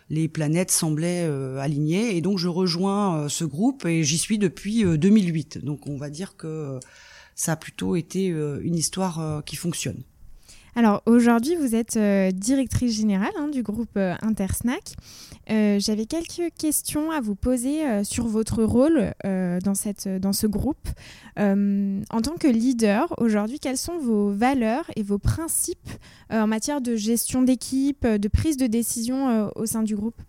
les 0.10 0.28
planètes 0.28 0.72
semblaient 0.72 1.26
alignées 1.60 2.18
et 2.18 2.22
donc 2.22 2.38
je 2.38 2.48
rejoins 2.48 3.30
ce 3.30 3.46
groupe 3.46 3.86
et 3.86 4.04
j'y 4.04 4.18
suis 4.18 4.38
depuis 4.38 4.84
2008. 4.84 5.64
Donc 5.64 5.88
on 5.88 5.98
va 5.98 6.10
dire 6.10 6.36
que 6.36 6.80
ça 7.36 7.54
a 7.54 7.56
plutôt 7.56 7.96
été 7.96 8.28
une 8.28 8.76
histoire 8.76 9.44
qui 9.46 9.56
fonctionne. 9.56 10.04
Alors 10.78 11.02
aujourd'hui, 11.08 11.56
vous 11.56 11.74
êtes 11.74 11.98
euh, 11.98 12.30
directrice 12.30 12.96
générale 12.96 13.32
hein, 13.40 13.48
du 13.48 13.64
groupe 13.64 13.98
euh, 13.98 14.14
Intersnack. 14.22 14.94
Euh, 15.50 15.80
j'avais 15.80 16.06
quelques 16.06 16.54
questions 16.56 17.10
à 17.10 17.20
vous 17.20 17.34
poser 17.34 18.04
sur 18.04 18.28
votre 18.28 18.62
rôle 18.62 19.12
dans, 19.24 19.74
cette, 19.74 20.08
dans 20.08 20.34
ce 20.34 20.46
groupe. 20.46 20.88
en 21.36 22.22
tant 22.22 22.36
que 22.40 22.48
leader, 22.48 23.12
aujourd'hui, 23.18 23.60
quelles 23.60 23.80
sont 23.80 23.98
vos 23.98 24.30
valeurs 24.30 24.86
et 24.96 25.02
vos 25.02 25.18
principes 25.18 25.90
en 26.30 26.46
matière 26.46 26.80
de 26.80 26.96
gestion 26.96 27.42
d'équipe, 27.42 28.06
de 28.06 28.28
prise 28.28 28.58
de 28.58 28.68
décision 28.68 29.50
au 29.56 29.66
sein 29.66 29.82
du 29.82 29.96
groupe? 29.96 30.22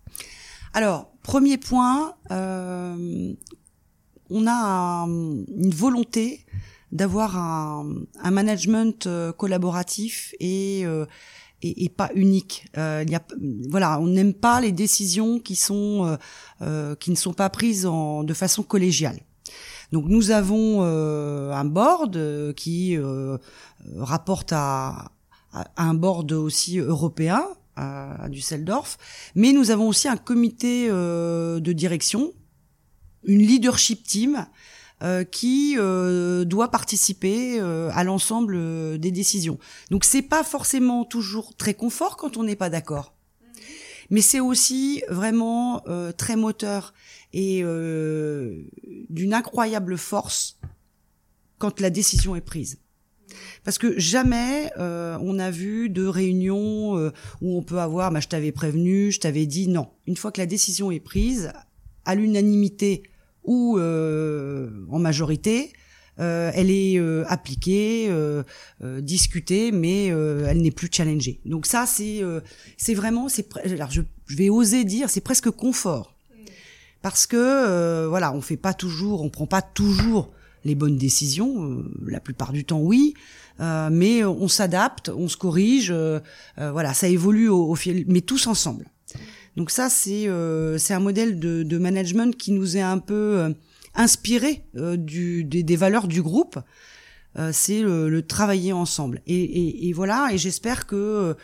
Alors, 0.73 1.11
premier 1.21 1.59
point, 1.59 2.15
on 2.31 3.35
a 4.47 5.05
une 5.05 5.69
volonté 5.69 6.45
d'avoir 6.91 7.37
un, 7.37 7.87
un, 8.21 8.31
management 8.31 9.05
euh, 9.05 9.31
collaboratif 9.31 10.33
et, 10.39 10.81
euh, 10.85 11.05
et, 11.61 11.85
et 11.85 11.89
pas 11.89 12.09
unique. 12.15 12.65
Euh, 12.77 13.05
y 13.07 13.15
a, 13.15 13.21
voilà, 13.69 13.99
on 13.99 14.07
n'aime 14.07 14.33
pas 14.33 14.59
les 14.61 14.71
décisions 14.71 15.39
qui 15.39 15.55
sont 15.55 16.17
euh, 16.61 16.95
qui 16.95 17.11
ne 17.11 17.15
sont 17.15 17.33
pas 17.33 17.49
prises 17.49 17.85
en, 17.85 18.23
de 18.23 18.33
façon 18.33 18.63
collégiale. 18.63 19.19
Donc 19.91 20.05
nous 20.07 20.29
avons 20.29 20.83
un 20.83 21.65
board 21.65 22.53
qui 22.55 22.95
rapporte 23.95 24.53
à, 24.53 25.11
à, 25.51 25.65
un 25.77 25.95
board 25.95 26.31
aussi 26.31 26.77
européen 26.77 27.43
à, 27.75 28.25
à 28.25 28.29
Düsseldorf, 28.29 28.99
mais 29.33 29.51
nous 29.51 29.71
avons 29.71 29.87
aussi 29.87 30.07
un 30.07 30.17
comité 30.17 30.89
de 30.89 31.73
direction, 31.73 32.33
une 33.23 33.39
leadership 33.39 34.03
team 34.03 34.45
euh, 35.01 35.23
qui 35.23 35.75
euh, 35.77 36.43
doit 36.43 36.71
participer 36.71 37.57
euh, 37.61 37.89
à 37.93 38.03
l'ensemble 38.03 38.99
des 38.99 39.11
décisions. 39.11 39.57
Donc 39.91 40.03
c'est 40.03 40.21
pas 40.21 40.43
forcément 40.43 41.05
toujours 41.05 41.55
très 41.55 41.73
confort 41.73 42.17
quand 42.17 42.35
on 42.35 42.43
n'est 42.43 42.57
pas 42.57 42.69
d'accord, 42.69 43.15
mais 44.09 44.19
c'est 44.19 44.41
aussi 44.41 45.01
vraiment 45.07 45.83
très 46.17 46.35
moteur 46.35 46.93
et 47.31 47.63
d'une 49.09 49.33
incroyable 49.33 49.97
force 49.97 50.59
quand 51.59 51.79
la 51.79 51.89
décision 51.89 52.35
est 52.35 52.41
prise. 52.41 52.79
Parce 53.63 53.77
que 53.77 53.97
jamais 53.97 54.69
on 54.77 55.39
a 55.39 55.49
vu 55.49 55.89
de 55.89 56.05
réunion 56.05 57.11
où 57.41 57.57
on 57.57 57.61
peut 57.61 57.79
avoir, 57.79 58.11
bah, 58.11 58.19
je 58.19 58.27
t'avais 58.27 58.51
prévenu, 58.51 59.11
je 59.11 59.21
t'avais 59.21 59.45
dit 59.45 59.69
non. 59.69 59.87
Une 60.07 60.17
fois 60.17 60.33
que 60.33 60.41
la 60.41 60.47
décision 60.47 60.91
est 60.91 60.99
prise, 60.99 61.53
à 62.03 62.15
l'unanimité 62.15 63.03
ou 63.43 63.77
euh, 63.77 64.69
en 64.89 64.99
majorité, 64.99 65.73
euh, 66.19 66.51
elle 66.53 66.69
est 66.69 66.99
euh, 66.99 67.23
appliquée, 67.27 68.11
discutée, 68.99 69.71
mais 69.71 70.07
elle 70.07 70.61
n'est 70.61 70.71
plus 70.71 70.89
challengée. 70.91 71.39
Donc 71.45 71.65
ça, 71.65 71.85
c'est 71.85 72.21
c'est 72.77 72.93
vraiment, 72.93 73.29
c'est 73.29 73.47
alors 73.65 73.91
je, 73.91 74.01
je, 74.25 74.35
vais 74.35 74.49
oser 74.49 74.83
dire, 74.83 75.09
c'est 75.09 75.21
presque 75.21 75.49
confort, 75.49 76.15
parce 77.01 77.25
que 77.27 78.05
voilà, 78.07 78.33
on 78.33 78.41
fait 78.41 78.57
pas 78.57 78.73
toujours, 78.73 79.21
on 79.23 79.29
prend 79.29 79.47
pas 79.47 79.61
toujours 79.61 80.31
les 80.65 80.75
bonnes 80.75 80.97
décisions, 80.97 81.83
la 82.05 82.19
plupart 82.19 82.51
du 82.51 82.65
temps 82.65 82.81
oui, 82.81 83.13
mais 83.59 84.23
on 84.25 84.47
s'adapte, 84.47 85.09
on 85.09 85.27
se 85.27 85.37
corrige, 85.37 85.93
voilà, 86.57 86.93
ça 86.93 87.07
évolue 87.07 87.49
au, 87.49 87.69
au 87.69 87.75
fil, 87.75 88.05
mais 88.07 88.21
tous 88.21 88.47
ensemble. 88.47 88.85
Donc 89.59 89.71
ça, 89.71 89.89
c'est 89.89 90.29
euh, 90.29 90.77
c'est 90.77 90.93
un 90.93 91.01
modèle 91.01 91.37
de, 91.37 91.63
de, 91.63 91.77
management 91.77 92.33
qui 92.33 92.53
nous 92.53 92.77
est 92.77 92.81
un 92.81 92.97
peu 92.97 93.39
euh, 93.39 93.49
inspiré 93.93 94.63
euh, 94.77 94.95
du, 94.95 95.43
des, 95.43 95.63
des, 95.63 95.75
valeurs 95.75 96.07
du 96.07 96.21
groupe. 96.21 96.57
c'est 97.51 97.81
le, 97.81 98.07
le, 98.07 98.25
travailler 98.25 98.71
ensemble. 98.71 99.21
Et, 99.27 99.35
et, 99.35 99.89
et 99.89 99.91
voilà. 99.91 100.29
Et 100.31 100.37
j'espère 100.37 100.87
que 100.87 101.35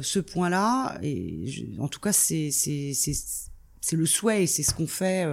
ce 0.00 0.18
point-là, 0.18 0.98
et 1.02 1.68
en 1.78 1.88
tout 1.88 2.00
cas, 2.00 2.12
c'est 2.12 2.50
c'est 2.50 3.96
le 3.96 4.06
souhait 4.06 4.44
et 4.44 4.46
c'est 4.46 4.62
ce 4.62 4.72
qu'on 4.72 4.86
fait 4.86 5.26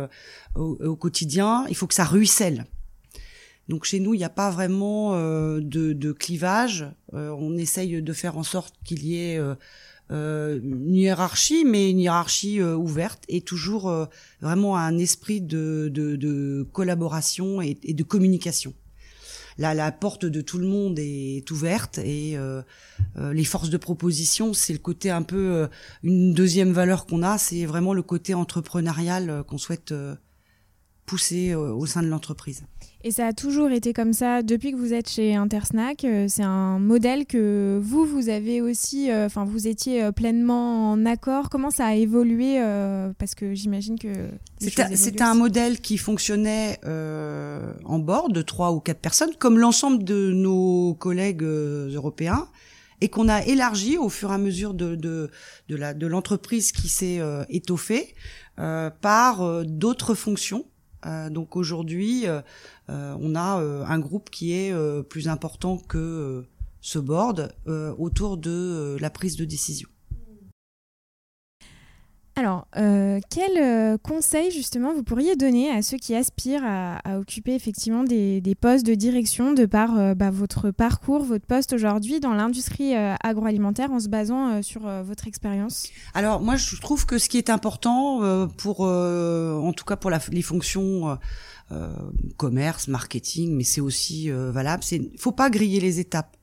au, 0.56 0.78
au, 0.84 0.98
quotidien. 0.98 1.66
Il 1.70 1.76
faut 1.78 1.88
que 1.88 1.94
ça 1.94 2.04
ruisselle. 2.04 2.66
Donc 3.70 3.86
chez 3.86 4.02
nous, 4.02 4.14
il 4.14 4.18
n'y 4.18 4.26
a 4.26 4.30
pas 4.30 4.52
vraiment 4.52 5.14
de, 5.14 5.94
de, 5.94 6.12
clivage. 6.12 6.86
on 7.14 7.56
essaye 7.56 8.02
de 8.02 8.14
faire 8.14 8.38
en 8.38 8.44
sorte 8.44 8.76
qu'il 8.84 9.06
y 9.06 9.22
ait 9.22 9.38
euh, 9.38 9.56
une 10.10 10.94
hiérarchie, 10.94 11.66
mais 11.66 11.90
une 11.90 12.00
hiérarchie 12.00 12.62
euh, 12.62 12.76
ouverte 12.76 13.24
et 13.28 13.42
toujours 13.42 13.90
euh, 13.90 14.06
vraiment 14.42 14.78
un 14.78 14.98
esprit 14.98 15.42
de, 15.42 15.90
de, 15.92 16.16
de 16.16 16.68
collaboration 16.72 17.62
et, 17.62 17.76
de 17.76 18.04
communication. 18.04 18.74
Là, 19.58 19.74
la 19.74 19.92
porte 19.92 20.26
de 20.26 20.42
tout 20.42 20.58
le 20.58 20.68
monde 20.68 21.00
est 21.00 21.50
ouverte 21.50 21.98
et 22.00 22.38
les 23.16 23.46
forces 23.46 23.70
de 23.70 23.78
proposition, 23.78 24.54
c'est 24.54 24.74
le 24.74 24.80
côté 24.80 25.12
un 25.12 25.22
peu 25.22 25.70
une 26.04 26.34
deuxième 26.34 26.74
valeur 26.74 27.06
qu'on 27.06 27.24
a, 27.24 27.38
c'est 27.38 27.66
vraiment 27.66 27.94
le 27.94 28.02
côté 28.02 28.34
entrepreneurial 28.34 29.46
qu'on 29.48 29.58
souhaite 29.58 29.94
pousser 31.06 31.56
au 31.56 31.86
sein 31.86 32.02
de 32.02 32.08
l'entreprise. 32.08 32.64
Et 33.06 33.12
ça 33.12 33.28
a 33.28 33.34
toujours 33.34 33.70
été 33.70 33.94
comme 33.94 34.14
ça 34.14 34.42
depuis 34.42 34.72
que 34.72 34.78
vous 34.78 34.92
êtes 34.92 35.08
chez 35.08 35.36
Intersnack. 35.36 36.04
Euh, 36.04 36.26
c'est 36.28 36.42
un 36.42 36.80
modèle 36.80 37.28
que 37.28 37.80
vous, 37.80 38.04
vous 38.04 38.30
avez 38.30 38.62
aussi, 38.62 39.12
euh, 39.12 39.28
enfin, 39.28 39.46
vous 39.46 39.68
étiez 39.68 40.04
euh, 40.04 40.12
pleinement 40.12 40.92
en 40.92 41.06
accord. 41.06 41.52
Comment 41.52 41.70
ça 41.70 41.86
a 41.86 41.94
évolué 41.94 42.60
Parce 43.20 43.36
que 43.36 43.54
j'imagine 43.54 44.00
que. 44.00 44.08
C'était 44.58 45.22
un 45.22 45.36
modèle 45.36 45.82
qui 45.82 46.00
fonctionnait 46.00 46.80
en 46.84 48.00
bord 48.00 48.30
de 48.30 48.42
trois 48.42 48.72
ou 48.72 48.80
quatre 48.80 49.02
personnes, 49.02 49.36
comme 49.38 49.60
l'ensemble 49.60 50.04
de 50.04 50.32
nos 50.34 50.96
collègues 50.96 51.44
européens 51.44 52.48
et 53.02 53.10
qu'on 53.10 53.30
a 53.30 53.46
élargi 53.46 53.98
au 53.98 54.10
fur 54.10 54.32
et 54.32 54.34
à 54.34 54.38
mesure 54.40 54.74
de, 54.74 54.96
de, 54.96 55.30
de, 55.70 55.76
la, 55.76 55.94
de 55.94 56.08
l'entreprise 56.08 56.72
qui 56.72 56.90
s'est 56.90 57.20
étoffée 57.50 58.16
par 58.56 59.64
d'autres 59.64 60.16
fonctions 60.16 60.66
euh, 60.66 60.75
donc 61.30 61.56
aujourd'hui, 61.56 62.28
euh, 62.28 62.42
euh, 62.90 63.18
on 63.20 63.36
a 63.36 63.62
un 63.88 64.00
groupe 64.00 64.30
qui 64.30 64.54
est 64.54 64.74
plus 65.04 65.28
important 65.28 65.78
que 65.78 66.46
ce 66.82 67.00
board 67.00 67.54
autour 67.98 68.38
de 68.38 68.98
la 69.00 69.10
prise 69.10 69.36
de 69.36 69.46
décision. 69.46 69.90
Alors, 72.38 72.68
euh, 72.76 73.22
quel 73.30 73.58
euh, 73.58 73.98
conseil 73.98 74.52
justement 74.52 74.94
vous 74.94 75.04
pourriez 75.04 75.38
donner 75.38 75.70
à 75.72 75.82
ceux 75.82 75.96
qui 75.96 76.14
aspirent 76.14 76.66
à, 76.66 77.18
occuper 77.18 77.56
effectivement 77.56 78.04
des, 78.04 78.58
postes 78.60 78.86
de 78.86 78.94
direction 78.94 79.54
de 79.54 79.66
par 79.66 79.98
euh, 79.98 80.16
bah, 80.16 80.32
votre 80.32 80.72
parcours, 80.72 81.24
votre 81.24 81.46
poste 81.46 81.72
aujourd'hui 81.72 82.20
dans 82.20 82.34
l'industrie 82.34 82.94
agroalimentaire 82.94 83.92
en 83.92 84.02
se 84.02 84.10
basant 84.10 84.62
sur 84.62 84.82
votre 84.82 85.28
expérience? 85.28 85.88
Alors 86.14 86.42
moi, 86.42 86.58
je 86.58 86.76
trouve 86.82 87.06
que 87.06 87.18
ce 87.18 87.30
qui 87.30 87.38
est 87.38 87.50
important 87.50 88.48
pour, 88.58 88.82
en 88.82 89.74
tout 89.74 89.86
cas 89.86 89.96
pour 89.96 90.12
les 90.12 90.42
fonctions 90.42 91.18
commerce, 92.36 92.90
marketing, 92.90 93.56
mais 93.56 93.64
c'est 93.64 93.82
aussi 93.82 94.30
valable, 94.30 94.84
c'est 94.84 95.02
faut 95.18 95.32
pas 95.32 95.50
griller 95.50 95.80
les 95.80 96.00
étapes. 96.02 96.36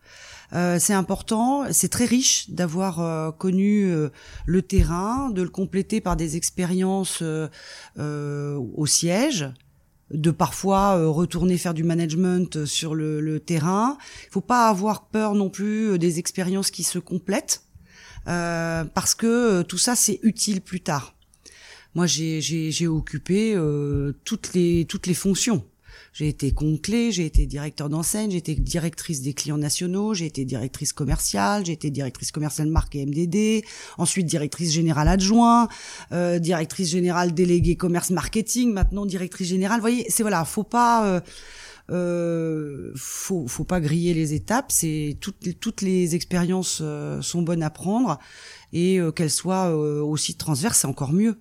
Euh, 0.55 0.79
c'est 0.79 0.93
important, 0.93 1.65
c'est 1.73 1.89
très 1.89 2.05
riche 2.05 2.51
d'avoir 2.51 3.01
euh, 3.01 3.31
connu 3.31 3.87
euh, 3.87 4.11
le 4.47 4.63
terrain, 4.63 5.31
de 5.31 5.43
le 5.43 5.49
compléter 5.49 6.01
par 6.01 6.17
des 6.17 6.37
expériences 6.37 7.23
au 7.23 8.87
siège, 8.87 9.51
de 10.11 10.31
parfois 10.31 11.07
retourner 11.09 11.57
faire 11.57 11.75
du 11.75 11.85
management 11.85 12.65
sur 12.67 12.95
le, 12.95 13.21
le 13.21 13.41
terrain. 13.41 13.97
Il 14.27 14.31
faut 14.31 14.41
pas 14.43 14.69
avoir 14.69 15.07
peur 15.07 15.35
non 15.35 15.49
plus 15.49 15.99
des 15.99 16.19
expériences 16.19 16.71
qui 16.71 16.83
se 16.83 16.99
complètent. 16.99 17.63
Euh, 18.29 18.85
parce 18.85 19.15
que 19.15 19.63
tout 19.63 19.79
ça 19.79 19.97
c'est 19.97 20.21
utile 20.23 20.61
plus 20.61 20.81
tard. 20.81 21.17
Moi 21.95 22.07
j'ai 22.07 22.87
occupé 22.87 23.55
euh, 23.55 24.13
toutes 24.25 24.55
les 24.55 24.87
toutes 24.87 25.07
les 25.07 25.15
fonctions. 25.15 25.65
J'ai 26.13 26.29
été 26.29 26.55
clé, 26.83 27.11
j'ai 27.11 27.25
été 27.25 27.47
directeur 27.47 27.89
d'enseigne, 27.89 28.31
j'ai 28.31 28.39
été 28.39 28.55
directrice 28.55 29.23
des 29.23 29.33
clients 29.33 29.59
nationaux, 29.59 30.13
j'ai 30.13 30.27
été 30.27 30.45
directrice 30.45 30.93
commerciale, 30.93 31.65
j'ai 31.65 31.73
été 31.73 31.91
directrice 31.91 32.33
commerciale 32.33 32.69
marque 32.69 32.95
et 32.97 33.07
MDD, 33.07 33.65
ensuite 33.97 34.27
directrice 34.27 34.73
générale 34.73 35.09
adjoint, 35.09 35.69
euh, 36.13 36.39
directrice 36.39 36.91
générale 36.91 37.33
déléguée 37.33 37.77
commerce 37.77 38.11
marketing, 38.11 38.73
maintenant 38.73 39.07
directrice 39.07 39.49
générale. 39.49 39.79
Vous 39.79 39.85
voyez, 39.85 40.07
c'est 40.09 40.23
voilà, 40.23 40.45
faut 40.45 40.65
pas 40.65 41.07
euh, 41.07 41.21
euh, 41.91 42.93
faut, 42.95 43.47
faut 43.49 43.65
pas 43.65 43.81
griller 43.81 44.15
les 44.15 44.35
étapes. 44.35 44.71
C'est 44.71 45.17
toutes, 45.21 45.59
toutes 45.61 45.83
les 45.83 46.15
expériences 46.15 46.81
euh, 46.83 47.21
sont 47.23 47.43
bonnes 47.43 47.63
à 47.63 47.71
prendre 47.71 48.19
et 48.73 48.99
euh, 48.99 49.13
qu'elles 49.13 49.31
soient 49.31 49.69
euh, 49.69 50.01
aussi 50.01 50.35
transverses, 50.35 50.81
c'est 50.81 50.87
encore 50.87 51.13
mieux. 51.13 51.39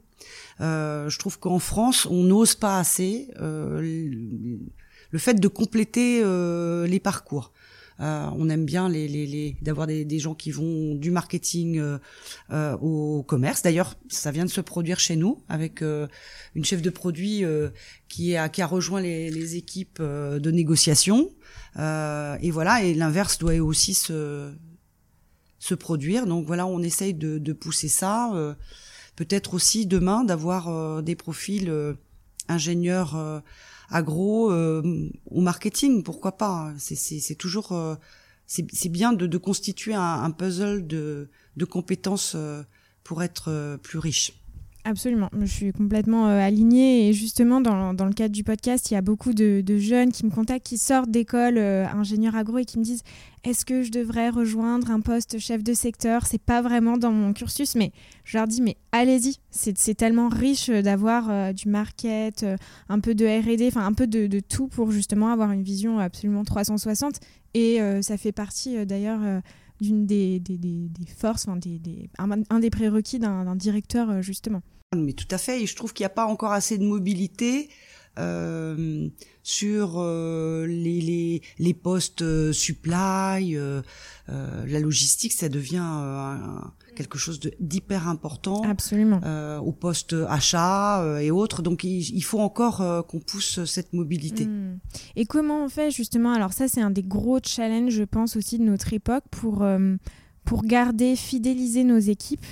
Euh, 0.61 1.09
je 1.09 1.17
trouve 1.17 1.39
qu'en 1.39 1.59
France, 1.59 2.05
on 2.09 2.23
n'ose 2.23 2.55
pas 2.55 2.79
assez 2.79 3.29
euh, 3.39 3.81
le 5.11 5.19
fait 5.19 5.35
de 5.35 5.47
compléter 5.47 6.21
euh, 6.23 6.85
les 6.87 6.99
parcours. 6.99 7.51
on 7.99 8.49
aime 8.49 8.65
bien 8.65 8.89
les, 8.89 9.07
les, 9.07 9.27
les 9.27 9.57
d'avoir 9.61 9.85
des, 9.85 10.05
des, 10.05 10.19
gens 10.19 10.33
qui 10.33 10.51
vont 10.51 10.95
du 10.95 11.11
marketing 11.11 11.81
au 12.51 13.23
commerce. 13.27 13.61
D'ailleurs, 13.61 13.95
ça 14.09 14.31
vient 14.31 14.45
de 14.45 14.49
se 14.49 14.61
produire 14.61 14.99
chez 14.99 15.15
nous 15.15 15.43
avec 15.49 15.81
une 15.81 16.65
chef 16.65 16.81
de 16.81 16.89
produit 16.89 17.43
qui, 18.07 18.35
a, 18.35 18.49
qui 18.49 18.61
a 18.61 18.67
rejoint 18.67 19.01
les, 19.01 19.29
les 19.29 19.55
équipes 19.55 20.01
de 20.01 20.51
négociation. 20.51 21.29
et 21.77 22.51
voilà, 22.51 22.83
et 22.83 22.93
l'inverse 22.93 23.37
doit 23.37 23.55
aussi 23.59 23.93
se 23.93 24.51
se 25.59 25.75
produire. 25.75 26.25
Donc 26.25 26.47
voilà, 26.47 26.65
on 26.65 26.81
essaye 26.81 27.13
de, 27.13 27.37
de 27.37 27.53
pousser 27.53 27.87
ça 27.87 28.31
peut-être 29.15 29.53
aussi 29.53 29.85
demain 29.85 30.23
d'avoir 30.23 30.69
euh, 30.69 31.01
des 31.01 31.15
profils 31.15 31.69
euh, 31.69 31.93
ingénieurs 32.47 33.15
euh, 33.15 33.39
agro 33.89 34.51
ou 34.53 35.41
marketing, 35.41 36.01
pourquoi 36.03 36.37
pas 36.37 36.73
C'est 36.77 37.35
toujours 37.35 37.77
c'est 38.47 38.89
bien 38.89 39.11
de, 39.11 39.37
constituer 39.37 39.93
un, 39.93 40.31
puzzle 40.31 40.87
de 40.87 41.27
compétences 41.69 42.37
pour 43.03 43.21
être 43.21 43.77
plus 43.83 43.99
riche. 43.99 44.40
Absolument, 44.83 45.29
je 45.39 45.45
suis 45.45 45.71
complètement 45.73 46.27
euh, 46.27 46.39
alignée 46.39 47.07
et 47.07 47.13
justement 47.13 47.61
dans, 47.61 47.93
dans, 47.93 48.05
le 48.05 48.13
cadre 48.13 48.33
du 48.33 48.43
podcast, 48.43 48.89
il 48.89 48.95
y 48.95 48.97
a 48.97 49.01
beaucoup 49.01 49.31
de, 49.31 49.63
jeunes 49.77 50.11
qui 50.11 50.25
me 50.25 50.31
contactent, 50.31 50.65
qui 50.65 50.79
sortent 50.79 51.11
d'école 51.11 51.59
euh, 51.59 51.85
ingénieur 51.87 52.35
agro 52.35 52.57
et 52.57 52.65
qui 52.65 52.79
me 52.79 52.83
disent 52.83 53.03
est-ce 53.43 53.63
que 53.63 53.83
je 53.83 53.91
devrais 53.91 54.29
rejoindre 54.29 54.89
un 54.89 54.99
poste 54.99 55.37
chef 55.37 55.63
de 55.63 55.73
secteur? 55.73 56.25
C'est 56.25 56.41
pas 56.41 56.63
vraiment 56.63 56.97
dans 56.97 57.11
mon 57.11 57.31
cursus, 57.31 57.75
mais 57.75 57.91
je 58.23 58.39
leur 58.39 58.47
dis 58.47 58.61
mais 58.61 58.75
allez-y, 58.91 59.37
c'est 59.51 59.95
tellement 59.95 60.29
riche 60.29 60.71
d'avoir 60.71 61.29
euh, 61.29 61.53
du 61.53 61.69
market, 61.69 62.43
un 62.89 62.99
peu 62.99 63.13
de 63.13 63.25
R&D, 63.25 63.67
enfin 63.67 63.85
un 63.85 63.93
peu 63.93 64.07
de, 64.07 64.25
de, 64.25 64.39
tout 64.39 64.67
pour 64.67 64.91
justement 64.91 65.31
avoir 65.31 65.51
une 65.51 65.63
vision 65.63 65.99
absolument 65.99 66.43
360 66.43 67.19
et 67.53 67.79
ça 68.01 68.17
fait 68.17 68.31
partie 68.31 68.85
d'ailleurs 68.85 69.19
d'une 69.81 70.05
des, 70.05 70.39
des, 70.39 70.57
des, 70.57 70.89
forces, 71.17 71.47
des, 71.57 72.09
un, 72.17 72.59
des 72.59 72.69
prérequis 72.69 73.19
d'un 73.19 73.55
directeur, 73.55 74.09
euh, 74.09 74.21
justement. 74.21 74.61
Mais 74.95 75.13
tout 75.13 75.27
à 75.31 75.37
fait, 75.37 75.61
et 75.61 75.65
je 75.65 75.75
trouve 75.75 75.93
qu'il 75.93 76.03
n'y 76.03 76.07
a 76.07 76.09
pas 76.09 76.25
encore 76.25 76.51
assez 76.51 76.77
de 76.77 76.83
mobilité 76.83 77.69
euh, 78.19 79.09
sur 79.43 79.95
euh, 79.97 80.65
les, 80.67 81.01
les, 81.01 81.41
les, 81.59 81.73
postes 81.73 82.51
supply, 82.51 83.57
la 84.27 84.79
logistique, 84.79 85.33
ça 85.33 85.49
devient 85.49 85.81
quelque 86.95 87.17
chose 87.17 87.39
d'hyper 87.59 88.07
important. 88.07 88.63
Absolument. 88.63 89.21
Euh, 89.23 89.57
au 89.59 89.71
poste 89.71 90.15
achat 90.27 91.01
euh, 91.01 91.19
et 91.19 91.31
autres. 91.31 91.61
Donc 91.61 91.83
il, 91.83 92.23
faut 92.23 92.39
encore 92.39 92.81
euh, 92.81 93.01
qu'on 93.01 93.19
pousse 93.19 93.63
cette 93.65 93.93
mobilité. 93.93 94.45
Hmm. 94.45 94.79
Et 95.15 95.25
comment 95.25 95.65
on 95.65 95.69
fait 95.69 95.91
justement? 95.91 96.33
Alors 96.33 96.53
ça 96.53 96.67
c'est 96.67 96.81
un 96.81 96.91
des 96.91 97.03
gros 97.03 97.39
challenges, 97.43 97.93
je 97.93 98.03
pense 98.03 98.35
aussi 98.35 98.59
de 98.59 98.63
notre 98.63 98.93
époque 98.93 99.23
pour 99.31 99.65
pour 100.43 100.63
garder, 100.63 101.15
fidéliser 101.15 101.83
nos 101.83 101.99
équipes. 101.99 102.45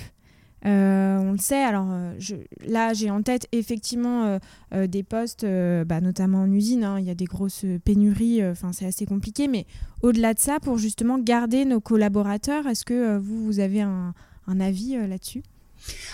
On 0.64 1.32
le 1.32 1.38
sait, 1.38 1.62
alors 1.62 1.88
je, 2.18 2.36
là 2.66 2.92
j'ai 2.92 3.10
en 3.10 3.22
tête 3.22 3.46
effectivement 3.52 4.38
des 4.72 5.02
postes, 5.02 5.44
bah, 5.44 6.00
notamment 6.00 6.42
en 6.42 6.52
usine, 6.52 6.84
hein. 6.84 6.98
il 6.98 7.06
y 7.06 7.10
a 7.10 7.14
des 7.14 7.24
grosses 7.24 7.64
pénuries, 7.84 8.46
enfin 8.46 8.72
c'est 8.72 8.86
assez 8.86 9.06
compliqué, 9.06 9.48
mais 9.48 9.66
au-delà 10.02 10.34
de 10.34 10.38
ça, 10.38 10.60
pour 10.60 10.78
justement 10.78 11.18
garder 11.18 11.64
nos 11.64 11.80
collaborateurs, 11.80 12.66
est-ce 12.66 12.84
que 12.84 13.18
vous, 13.18 13.60
avez 13.60 13.82
un, 13.82 14.14
un 14.46 14.60
avis 14.60 14.96
euh, 14.96 15.06
là-dessus? 15.06 15.42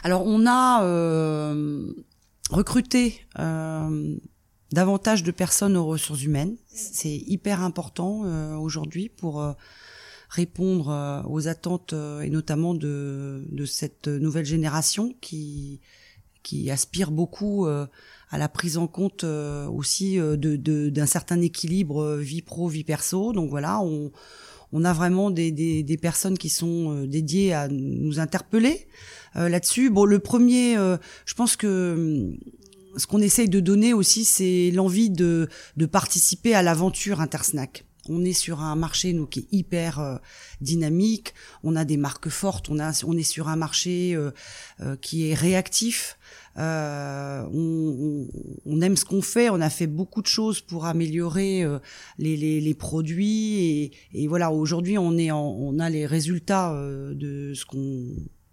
Alors, 0.05 0.25
on 0.27 0.47
a 0.47 0.85
euh, 0.85 1.93
recruté 2.51 3.21
euh, 3.39 4.17
davantage 4.73 5.23
de 5.23 5.31
personnes 5.31 5.77
aux 5.77 5.87
ressources 5.87 6.23
humaines. 6.23 6.57
C'est 6.69 7.17
hyper 7.17 7.63
important 7.63 8.21
aujourd'hui 8.59 9.09
pour 9.09 9.55
répondre 10.37 11.25
aux 11.29 11.49
attentes 11.49 11.95
et 12.23 12.31
notamment 12.31 12.75
de, 12.75 13.45
de, 13.51 13.65
cette 13.65 14.09
nouvelle 14.09 14.47
génération 14.47 15.15
qui 15.21 15.81
qui 16.43 16.71
aspire 16.71 17.11
beaucoup 17.11 17.67
à 17.67 18.39
la 18.39 18.49
prise 18.49 18.79
en 18.79 18.87
compte 18.87 19.25
aussi 19.25 20.17
de 20.19 20.57
d'un 20.89 21.07
certain 21.07 21.41
équilibre 21.41 22.17
vie 22.17 22.43
pro 22.43 22.69
vie 22.69 22.85
perso. 22.85 23.33
Donc 23.33 23.51
voilà, 23.51 23.81
on 23.81 24.13
on 24.73 24.85
a 24.85 24.93
vraiment 24.93 25.31
des, 25.31 25.51
des, 25.51 25.97
personnes 25.97 26.37
qui 26.37 26.51
sont 26.51 26.93
euh, 26.93 27.07
dédiées 27.07 27.55
à 27.55 27.69
nous 27.69 28.19
interpeller 28.19 28.89
euh, 29.37 29.49
là-dessus. 29.49 29.89
Bon, 29.89 30.05
le 30.05 30.19
premier, 30.19 30.77
euh, 30.77 30.99
je 31.25 31.33
pense 31.33 31.57
que 31.57 32.31
ce 32.97 33.07
qu'on 33.07 33.23
essaye 33.23 33.49
de 33.49 33.61
donner 33.61 33.95
aussi, 33.95 34.25
c'est 34.25 34.71
l'envie 34.73 35.09
de, 35.09 35.49
de 35.77 35.87
participer 35.87 36.55
à 36.55 36.63
l'aventure 36.63 37.21
Intersnack. 37.23 37.86
On 38.11 38.25
est 38.25 38.33
sur 38.33 38.61
un 38.61 38.77
marché 38.77 39.13
nous, 39.13 39.27
qui 39.27 39.41
est 39.41 39.49
hyper 39.53 40.21
dynamique. 40.61 41.35
On 41.63 41.77
a 41.77 41.85
des 41.85 41.97
marques 41.97 42.29
fortes. 42.29 42.69
On 42.71 42.79
a, 42.79 42.93
on 43.05 43.17
est 43.17 43.23
sur 43.23 43.49
un 43.49 43.57
marché 43.57 44.17
qui 45.01 45.29
est 45.29 45.35
réactif. 45.35 46.17
Euh, 46.59 47.45
on, 47.53 48.29
on, 48.65 48.81
aime 48.81 48.97
ce 48.97 49.05
qu'on 49.05 49.23
fait. 49.23 49.51
On 49.51 49.61
a 49.61 49.69
fait 49.69 49.87
beaucoup 49.87 50.23
de 50.23 50.27
choses 50.27 50.61
pour 50.61 50.87
améliorer 50.87 51.63
euh, 51.63 51.79
les, 52.19 52.37
les, 52.37 52.61
les, 52.61 52.75
produits 52.75 53.59
et, 53.59 53.93
et 54.15 54.27
voilà. 54.27 54.51
Aujourd'hui, 54.51 54.97
on 54.97 55.19
est, 55.19 55.31
en, 55.31 55.45
on 55.45 55.79
a 55.79 55.91
les 55.91 56.07
résultats 56.07 56.73
euh, 56.73 57.15
de 57.15 57.53
ce 57.55 57.65
qu'on 57.67 58.07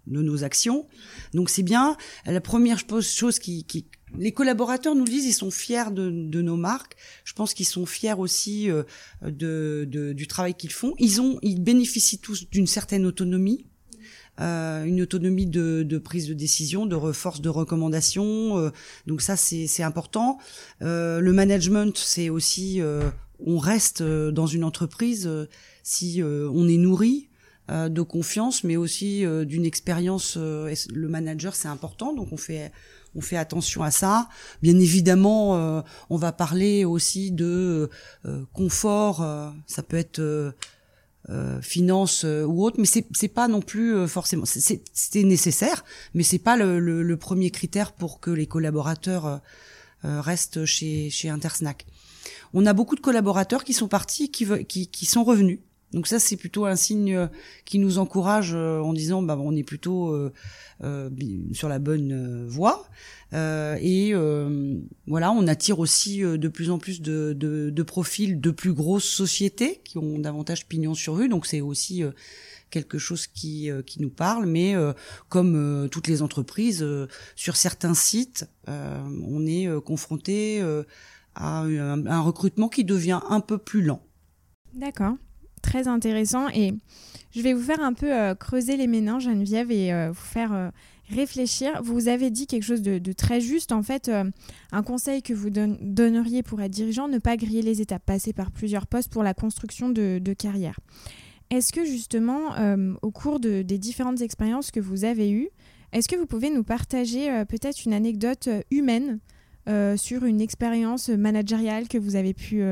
de 0.06 0.20
nos 0.20 0.44
actions. 0.44 0.86
Donc 1.32 1.48
c'est 1.48 1.62
bien. 1.62 1.96
La 2.26 2.42
première 2.42 2.78
chose 3.00 3.38
qui, 3.38 3.64
qui, 3.64 3.86
les 4.18 4.32
collaborateurs 4.32 4.94
nous 4.94 5.04
le 5.04 5.10
disent, 5.10 5.26
ils 5.26 5.32
sont 5.32 5.50
fiers 5.50 5.90
de, 5.90 6.10
de 6.10 6.42
nos 6.42 6.56
marques. 6.56 6.96
Je 7.24 7.32
pense 7.32 7.54
qu'ils 7.54 7.66
sont 7.66 7.86
fiers 7.86 8.18
aussi 8.18 8.70
euh, 8.70 8.82
de, 9.22 9.86
de, 9.90 10.12
du 10.12 10.26
travail 10.26 10.54
qu'ils 10.54 10.72
font. 10.72 10.94
Ils 10.98 11.20
ont, 11.20 11.38
ils 11.42 11.62
bénéficient 11.62 12.18
tous 12.18 12.48
d'une 12.50 12.66
certaine 12.66 13.06
autonomie. 13.06 13.66
Euh, 14.40 14.84
une 14.84 15.00
autonomie 15.00 15.46
de, 15.46 15.84
de, 15.84 15.98
prise 15.98 16.26
de 16.26 16.34
décision, 16.34 16.86
de 16.86 17.12
force 17.12 17.40
de 17.40 17.48
recommandation. 17.48 18.58
Euh, 18.58 18.70
donc 19.06 19.22
ça, 19.22 19.36
c'est 19.36 19.82
important. 19.82 20.38
Euh, 20.82 21.20
le 21.20 21.32
management, 21.32 21.96
c'est 21.96 22.30
aussi, 22.30 22.80
on 23.44 23.58
reste 23.58 24.02
dans 24.02 24.46
une 24.46 24.64
entreprise 24.64 25.30
si 25.82 26.22
on 26.22 26.68
est 26.68 26.76
nourri 26.76 27.28
de 27.68 28.02
confiance, 28.02 28.64
mais 28.64 28.76
aussi 28.76 29.24
d'une 29.46 29.64
expérience. 29.64 30.36
le 30.36 31.08
manager, 31.08 31.54
c'est 31.54 31.68
important, 31.68 32.12
donc 32.12 32.32
on 32.32 32.36
fait 32.36 32.72
on 33.14 33.20
fait 33.20 33.36
attention 33.36 33.82
à 33.82 33.90
ça. 33.90 34.28
Bien 34.62 34.78
évidemment, 34.78 35.82
on 36.10 36.16
va 36.16 36.32
parler 36.32 36.84
aussi 36.84 37.30
de 37.30 37.90
confort. 38.52 39.24
ça 39.66 39.82
peut 39.82 39.96
être 39.96 40.20
euh, 41.30 41.62
finance 41.62 42.26
euh, 42.26 42.44
ou 42.44 42.62
autre, 42.62 42.76
mais 42.78 42.84
c'est 42.84 43.06
c'est 43.12 43.28
pas 43.28 43.48
non 43.48 43.62
plus 43.62 43.94
euh, 43.94 44.06
forcément. 44.06 44.44
C'était 44.44 45.22
nécessaire, 45.22 45.82
mais 46.12 46.22
c'est 46.22 46.38
pas 46.38 46.54
le, 46.54 46.78
le, 46.78 47.16
premier 47.16 47.50
critère 47.50 47.92
pour 47.92 48.20
que 48.20 48.30
les 48.30 48.46
collaborateurs 48.46 49.40
restent 50.02 50.66
chez 50.66 51.08
chez 51.08 51.30
Intersnack. 51.30 51.86
On 52.52 52.66
a 52.66 52.74
beaucoup 52.74 52.94
de 52.94 53.00
collaborateurs 53.00 53.64
qui 53.64 53.72
sont 53.72 53.88
partis, 53.88 54.30
qui 54.30 54.46
qui, 54.66 54.88
qui 54.88 55.06
sont 55.06 55.24
revenus. 55.24 55.60
Donc 55.94 56.06
ça, 56.06 56.18
c'est 56.18 56.36
plutôt 56.36 56.66
un 56.66 56.76
signe 56.76 57.28
qui 57.64 57.78
nous 57.78 57.98
encourage 57.98 58.54
en 58.54 58.92
disant, 58.92 59.22
bah, 59.22 59.38
on 59.40 59.56
est 59.56 59.62
plutôt 59.62 60.12
euh, 60.12 61.10
sur 61.52 61.68
la 61.68 61.78
bonne 61.78 62.46
voie. 62.46 62.86
Euh, 63.34 63.76
et 63.80 64.10
euh, 64.12 64.78
voilà, 65.06 65.32
on 65.32 65.46
attire 65.46 65.80
aussi 65.80 66.22
euh, 66.22 66.38
de 66.38 66.48
plus 66.48 66.70
en 66.70 66.78
plus 66.78 67.00
de, 67.00 67.32
de, 67.36 67.70
de, 67.70 67.82
profils 67.82 68.40
de 68.40 68.50
plus 68.50 68.72
grosses 68.72 69.08
sociétés 69.08 69.80
qui 69.84 69.98
ont 69.98 70.18
davantage 70.18 70.66
pignon 70.66 70.94
sur 70.94 71.16
rue. 71.16 71.28
Donc 71.28 71.46
c'est 71.46 71.60
aussi 71.60 72.04
quelque 72.70 72.98
chose 72.98 73.26
qui, 73.26 73.70
qui 73.86 74.02
nous 74.02 74.10
parle, 74.10 74.46
mais 74.46 74.74
comme 75.28 75.88
toutes 75.92 76.08
les 76.08 76.22
entreprises, 76.22 76.84
sur 77.36 77.56
certains 77.56 77.94
sites, 77.94 78.48
on 78.66 79.46
est 79.46 79.68
confronté 79.84 80.60
à 81.36 81.60
un, 81.60 82.20
recrutement 82.20 82.68
qui 82.68 82.84
devient 82.84 83.20
un 83.28 83.40
peu 83.40 83.58
plus 83.58 83.82
lent. 83.82 84.02
D'accord, 84.74 85.14
très 85.64 85.88
intéressant. 85.88 86.48
Et 86.50 86.74
je 87.34 87.40
vais 87.40 87.52
vous 87.52 87.62
faire 87.62 87.80
un 87.80 87.92
peu 87.92 88.34
creuser 88.38 88.76
les 88.76 88.86
méninges, 88.86 89.24
Geneviève, 89.24 89.70
et 89.70 90.08
vous 90.08 90.14
faire 90.14 90.72
réfléchir. 91.08 91.82
Vous 91.82 92.08
avez 92.08 92.30
dit 92.30 92.46
quelque 92.46 92.62
chose 92.62 92.82
de, 92.82 93.12
très 93.12 93.40
juste. 93.40 93.72
En 93.72 93.82
fait, 93.82 94.08
euh, 94.08 94.24
un 94.72 94.82
conseil 94.82 95.22
que 95.22 95.32
vous 95.32 95.50
donneriez 95.50 96.42
pour 96.42 96.60
être 96.62 96.70
dirigeant, 96.70 97.08
ne 97.08 97.18
pas 97.18 97.36
griller 97.36 97.62
les 97.62 97.80
étapes, 97.80 98.04
passer 98.04 98.32
par 98.32 98.50
plusieurs 98.50 98.86
postes 98.86 99.12
pour 99.12 99.22
la 99.22 99.34
construction 99.34 99.88
de, 99.88 100.34
carrière. 100.36 100.78
Est-ce 101.50 101.72
que 101.72 101.84
justement, 101.84 102.56
euh, 102.58 102.94
au 103.02 103.10
cours 103.10 103.38
des 103.38 103.64
différentes 103.64 104.20
expériences 104.20 104.70
que 104.70 104.80
vous 104.80 105.04
avez 105.04 105.30
eues, 105.30 105.48
est-ce 105.92 106.08
que 106.08 106.16
vous 106.16 106.26
pouvez 106.26 106.50
nous 106.50 106.64
partager 106.64 107.30
euh, 107.30 107.44
peut-être 107.44 107.84
une 107.84 107.92
anecdote 107.92 108.48
humaine 108.70 109.20
sur 109.96 110.26
une 110.26 110.42
expérience 110.42 111.08
managériale 111.08 111.88
que 111.88 111.96
vous 111.96 112.16
avez 112.16 112.34
pu 112.34 112.62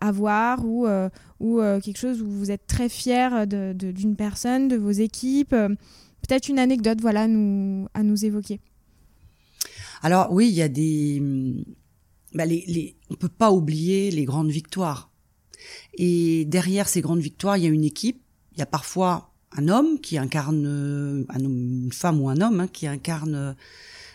avoir 0.00 0.64
ou, 0.64 0.86
ou 1.40 1.60
quelque 1.82 1.98
chose 1.98 2.20
où 2.20 2.28
vous 2.28 2.50
êtes 2.50 2.66
très 2.66 2.88
fier 2.88 3.46
d'une 3.46 4.16
personne, 4.16 4.68
de 4.68 4.76
vos 4.76 4.90
équipes 4.90 5.54
peut-être 6.22 6.48
une 6.48 6.58
anecdote 6.58 7.00
voilà, 7.00 7.28
nous, 7.28 7.88
à 7.94 8.02
nous 8.02 8.24
évoquer. 8.24 8.60
Alors 10.02 10.32
oui, 10.32 10.48
il 10.48 10.54
y 10.54 10.62
a 10.62 10.68
des... 10.68 11.22
Bah, 12.34 12.46
les, 12.46 12.96
on 13.10 13.14
peut 13.14 13.28
pas 13.28 13.52
oublier 13.52 14.10
les 14.10 14.24
grandes 14.24 14.50
victoires. 14.50 15.10
Et 15.94 16.44
derrière 16.46 16.88
ces 16.88 17.02
grandes 17.02 17.20
victoires, 17.20 17.56
il 17.56 17.64
y 17.64 17.66
a 17.66 17.70
une 17.70 17.84
équipe. 17.84 18.22
Il 18.52 18.58
y 18.58 18.62
a 18.62 18.66
parfois 18.66 19.32
un 19.52 19.68
homme 19.68 20.00
qui 20.00 20.16
incarne, 20.16 21.26
un 21.28 21.38
une 21.38 21.92
femme 21.92 22.20
ou 22.20 22.30
un 22.30 22.40
homme 22.40 22.60
hein, 22.60 22.68
qui 22.68 22.86
incarne 22.86 23.54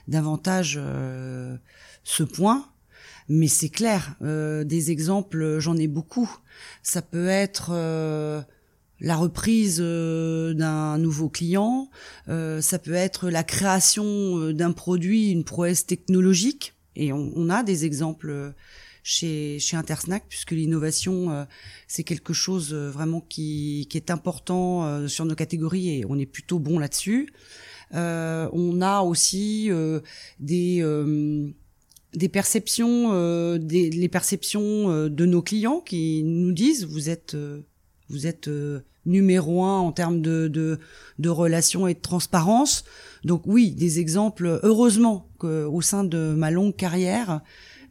davantage 0.08 0.80
euh, 0.82 1.58
ce 2.04 2.24
point. 2.24 2.68
Mais 3.30 3.48
c'est 3.48 3.70
clair, 3.70 4.16
euh, 4.22 4.64
des 4.64 4.92
exemples, 4.92 5.60
j'en 5.60 5.76
ai 5.76 5.88
beaucoup. 5.88 6.30
Ça 6.82 7.02
peut 7.02 7.28
être 7.28 7.72
euh, 7.74 8.42
la 9.00 9.16
reprise 9.16 9.80
euh, 9.80 10.54
d'un 10.54 10.98
nouveau 10.98 11.30
client, 11.30 11.90
euh, 12.30 12.62
ça 12.62 12.80
peut 12.80 12.94
être 12.94 13.30
la 13.30 13.44
création 13.44 14.06
euh, 14.06 14.54
d'un 14.54 14.72
produit, 14.72 15.32
une 15.32 15.44
prouesse 15.44 15.86
technologique, 15.86 16.74
et 16.96 17.14
on, 17.14 17.50
a 17.50 17.62
des 17.62 17.86
exemples 17.86 18.56
chez, 19.04 19.60
chez 19.60 19.78
Intersnack, 19.78 20.24
puisque 20.28 20.50
l'innovation, 20.50 21.46
c'est 21.88 22.04
quelque 22.04 22.34
chose 22.34 22.74
vraiment 22.74 23.22
qui, 23.22 23.86
qui 23.88 23.98
est 23.98 24.10
important 24.10 25.08
sur 25.08 25.26
nos 25.26 25.36
catégories, 25.36 26.00
et 26.00 26.06
on 26.10 26.18
est 26.18 26.26
plutôt 26.26 26.58
bon 26.58 26.80
là-dessus. 26.80 27.32
on 27.92 28.82
a 28.82 29.02
aussi 29.02 29.70
des 30.40 30.82
des 32.14 32.30
perceptions, 32.30 33.58
des, 33.58 33.90
les 33.90 34.10
perceptions 34.10 35.08
de 35.08 35.26
nos 35.26 35.42
clients 35.42 35.82
qui 35.82 36.24
nous 36.24 36.52
disent 36.52 36.86
vous 36.86 37.10
êtes 37.10 37.36
vous 38.10 38.28
êtes 38.28 38.48
euh, 38.48 38.82
numéro 39.06 39.64
un 39.64 39.80
en 39.80 39.92
termes 39.92 40.22
de, 40.22 40.48
de, 40.48 40.80
de, 41.20 41.30
relations 41.30 41.88
et 41.88 41.94
de 41.94 42.00
transparence. 42.00 42.84
Donc 43.24 43.44
oui, 43.46 43.72
des 43.72 44.00
exemples. 44.00 44.60
Heureusement 44.64 45.30
qu'au 45.38 45.82
sein 45.82 46.04
de 46.04 46.34
ma 46.34 46.52
longue 46.52 46.76
carrière, 46.76 47.42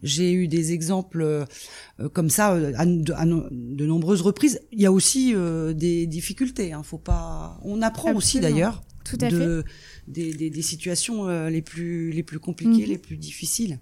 j'ai 0.03 0.33
eu 0.33 0.47
des 0.47 0.73
exemples 0.73 1.23
euh, 1.23 2.09
comme 2.13 2.31
ça 2.31 2.53
euh, 2.53 2.73
à, 2.77 2.85
de, 2.87 3.87
nombreuses 3.87 4.23
reprises. 4.23 4.61
Il 4.73 4.81
y 4.81 4.87
a 4.87 4.93
aussi 4.93 5.35
des 5.75 6.07
difficultés. 6.07 6.73
Hein, 6.73 6.83
faut 6.83 6.99
pas. 6.99 7.59
On 7.63 7.83
apprend 7.83 8.15
aussi 8.15 8.41
d'ailleurs 8.41 8.83
de 9.13 9.65
des, 10.09 10.35
des, 10.35 10.51
des, 10.51 10.63
situations 10.63 11.29
les 11.47 11.63
plus 11.63 12.11
les 12.11 12.25
plus 12.25 12.41
compliquées, 12.41 12.87
mm. 12.87 12.91
les 12.91 12.99
plus 12.99 13.17
difficiles. 13.17 13.79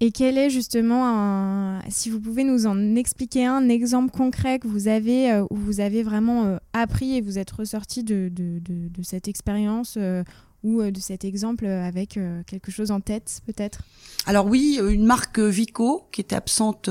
Et 0.00 0.12
quel 0.12 0.38
est 0.38 0.48
justement, 0.48 1.08
un, 1.08 1.80
si 1.88 2.08
vous 2.08 2.20
pouvez 2.20 2.44
nous 2.44 2.66
en 2.66 2.94
expliquer 2.94 3.46
un 3.46 3.68
exemple 3.68 4.16
concret 4.16 4.60
que 4.60 4.68
vous 4.68 4.86
avez, 4.86 5.32
euh, 5.32 5.44
où 5.50 5.56
vous 5.56 5.80
avez 5.80 6.04
vraiment 6.04 6.44
euh, 6.44 6.56
appris 6.72 7.16
et 7.16 7.20
vous 7.20 7.36
êtes 7.38 7.50
ressorti 7.50 8.04
de, 8.04 8.30
de, 8.32 8.60
de, 8.60 9.02
cette 9.02 9.26
expérience 9.26 9.96
euh, 9.96 10.22
ou 10.62 10.82
de 10.82 11.00
cet 11.00 11.24
exemple 11.24 11.66
avec 11.66 12.18
quelque 12.46 12.70
chose 12.70 12.90
en 12.90 13.00
tête 13.00 13.40
peut-être? 13.46 13.82
Alors 14.26 14.46
oui, 14.46 14.80
une 14.88 15.04
marque 15.04 15.38
Vico 15.38 16.08
qui 16.10 16.20
était 16.20 16.34
absente 16.34 16.90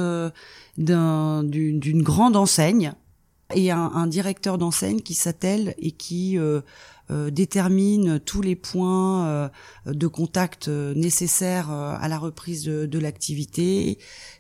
d'une 0.78 2.02
grande 2.02 2.36
enseigne 2.38 2.94
et 3.54 3.72
un, 3.72 3.92
un 3.94 4.08
directeur 4.08 4.58
d'enseigne 4.58 5.02
qui 5.02 5.14
s'attelle 5.14 5.76
et 5.80 5.92
qui 5.92 6.38
détermine 7.10 8.20
tous 8.20 8.42
les 8.42 8.56
points 8.56 9.28
euh, 9.28 9.50
de 9.86 10.08
contact 10.08 10.68
euh, 10.68 10.94
nécessaires 10.94 11.70
à 11.72 12.08
la 12.08 12.18
reprise 12.18 12.66
de, 12.66 13.00
l'activité. 13.00 13.98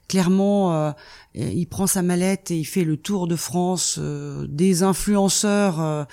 Clairement, 0.08 0.93
il 1.36 1.67
prend 1.67 1.86
sa 1.86 2.01
mallette 2.01 2.49
et 2.49 2.58
il 2.58 2.65
fait 2.65 2.84
le 2.84 2.97
tour 2.97 3.27
de 3.27 3.36
France 3.36 3.99
des 3.99 4.82
influenceurs 4.82 6.08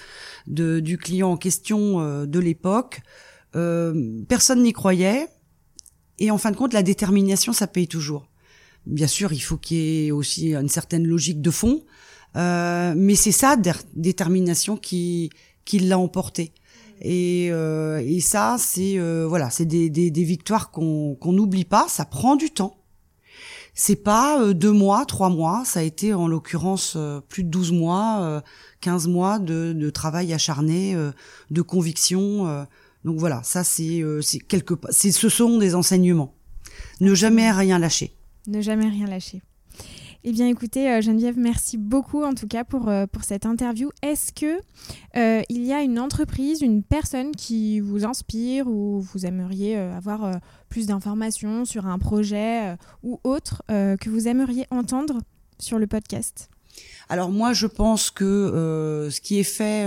de, 0.46 0.80
du 0.80 0.98
client 0.98 1.30
en 1.30 1.36
question 1.36 2.26
de 2.26 2.38
l'époque. 2.38 3.00
personne 3.52 4.62
n'y 4.62 4.72
croyait. 4.72 5.28
Et 6.18 6.30
en 6.30 6.38
fin 6.38 6.50
de 6.50 6.56
compte, 6.56 6.74
la 6.74 6.82
détermination, 6.82 7.52
ça 7.52 7.66
paye 7.66 7.88
toujours. 7.88 8.28
Bien 8.84 9.06
sûr, 9.06 9.32
il 9.32 9.40
faut 9.40 9.56
qu'il 9.56 9.76
y 9.78 10.06
ait 10.06 10.10
aussi 10.10 10.54
une 10.54 10.68
certaine 10.68 11.06
logique 11.06 11.40
de 11.40 11.50
fond, 11.50 11.84
mais 12.34 13.14
c'est 13.14 13.32
ça, 13.32 13.56
détermination, 13.94 14.76
qui, 14.76 15.30
qui 15.64 15.78
l'a 15.78 15.98
emporté. 15.98 16.52
Et, 17.00 17.48
euh, 17.50 18.02
et 18.04 18.20
ça, 18.20 18.56
c'est 18.58 18.98
euh, 18.98 19.26
voilà, 19.26 19.50
c'est 19.50 19.64
des, 19.64 19.90
des, 19.90 20.10
des, 20.10 20.24
victoires 20.24 20.70
qu'on 20.70 21.16
qu'on 21.16 21.32
n'oublie 21.32 21.64
pas. 21.64 21.86
Ça 21.88 22.04
prend 22.04 22.36
du 22.36 22.50
temps. 22.50 22.76
C'est 23.74 23.96
pas 23.96 24.40
euh, 24.40 24.54
deux 24.54 24.70
mois, 24.70 25.04
trois 25.04 25.28
mois. 25.28 25.64
Ça 25.64 25.80
a 25.80 25.82
été 25.82 26.14
en 26.14 26.28
l'occurrence 26.28 26.94
euh, 26.96 27.20
plus 27.20 27.42
de 27.42 27.48
douze 27.48 27.72
mois, 27.72 28.20
euh, 28.22 28.40
quinze 28.80 29.08
mois 29.08 29.40
de, 29.40 29.72
de, 29.72 29.90
travail 29.90 30.32
acharné, 30.32 30.96
de 31.50 31.62
conviction. 31.62 32.66
donc 33.04 33.18
voilà, 33.18 33.42
ça 33.42 33.64
c'est 33.64 34.02
c'est 34.20 34.38
quelque 34.38 34.74
c'est 34.90 35.10
ce 35.10 35.28
sont 35.28 35.58
des 35.58 35.74
enseignements. 35.74 36.34
Ne 37.00 37.14
jamais 37.14 37.50
rien 37.50 37.78
lâcher. 37.78 38.14
Ne 38.46 38.60
jamais 38.60 38.88
rien 38.88 39.06
lâcher. 39.06 39.42
Eh 40.26 40.32
bien, 40.32 40.48
écoutez, 40.48 40.90
euh, 40.90 41.02
Geneviève, 41.02 41.36
merci 41.36 41.76
beaucoup 41.76 42.24
en 42.24 42.32
tout 42.32 42.46
cas 42.46 42.64
pour, 42.64 42.88
euh, 42.88 43.04
pour 43.06 43.24
cette 43.24 43.44
interview. 43.44 43.90
Est-ce 44.00 44.32
que 44.32 44.58
euh, 45.18 45.42
il 45.50 45.66
y 45.66 45.72
a 45.74 45.82
une 45.82 45.98
entreprise, 45.98 46.62
une 46.62 46.82
personne 46.82 47.32
qui 47.32 47.78
vous 47.78 48.06
inspire 48.06 48.66
ou 48.66 49.02
vous 49.02 49.26
aimeriez 49.26 49.76
avoir 49.76 50.40
plus 50.70 50.86
d'informations 50.86 51.66
sur 51.66 51.86
un 51.86 51.98
projet 51.98 52.74
ou 53.02 53.20
autre 53.22 53.62
que 53.68 54.08
vous 54.08 54.26
aimeriez 54.26 54.66
entendre 54.70 55.20
sur 55.58 55.78
le 55.78 55.86
podcast? 55.86 56.48
Alors 57.10 57.30
moi, 57.30 57.52
je 57.52 57.66
pense 57.66 58.10
que 58.10 59.08
ce 59.10 59.20
qui 59.20 59.38
est 59.38 59.42
fait 59.42 59.86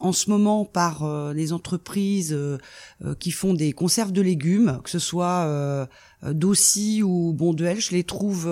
en 0.00 0.12
ce 0.12 0.30
moment 0.30 0.64
par 0.64 1.04
euh, 1.04 1.32
les 1.34 1.52
entreprises 1.52 2.32
euh, 2.32 2.58
euh, 3.04 3.14
qui 3.14 3.30
font 3.30 3.54
des 3.54 3.72
conserves 3.72 4.12
de 4.12 4.22
légumes, 4.22 4.80
que 4.82 4.90
ce 4.90 4.98
soit 4.98 5.88
Dossi 6.22 7.02
ou 7.02 7.32
Bonduel, 7.32 7.80
je 7.80 7.92
les 7.92 8.04
trouve 8.04 8.48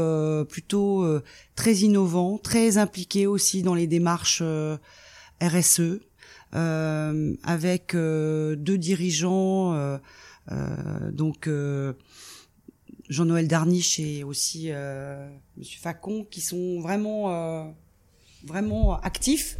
plutôt 0.48 1.06
très 1.54 1.74
innovants, 1.74 2.38
très 2.38 2.78
impliqués 2.78 3.26
aussi 3.26 3.62
dans 3.62 3.74
les 3.74 3.86
démarches 3.86 4.42
RSE, 5.42 6.00
avec 6.52 7.94
deux 7.94 8.78
dirigeants, 8.78 9.98
donc 11.12 11.48
Jean-Noël 13.08 13.48
Darniche 13.48 13.98
et 14.00 14.24
aussi 14.24 14.70
Monsieur 15.58 15.80
Facon, 15.80 16.26
qui 16.30 16.40
sont 16.40 16.80
vraiment 16.80 17.74
vraiment 18.44 18.98
actifs 19.00 19.58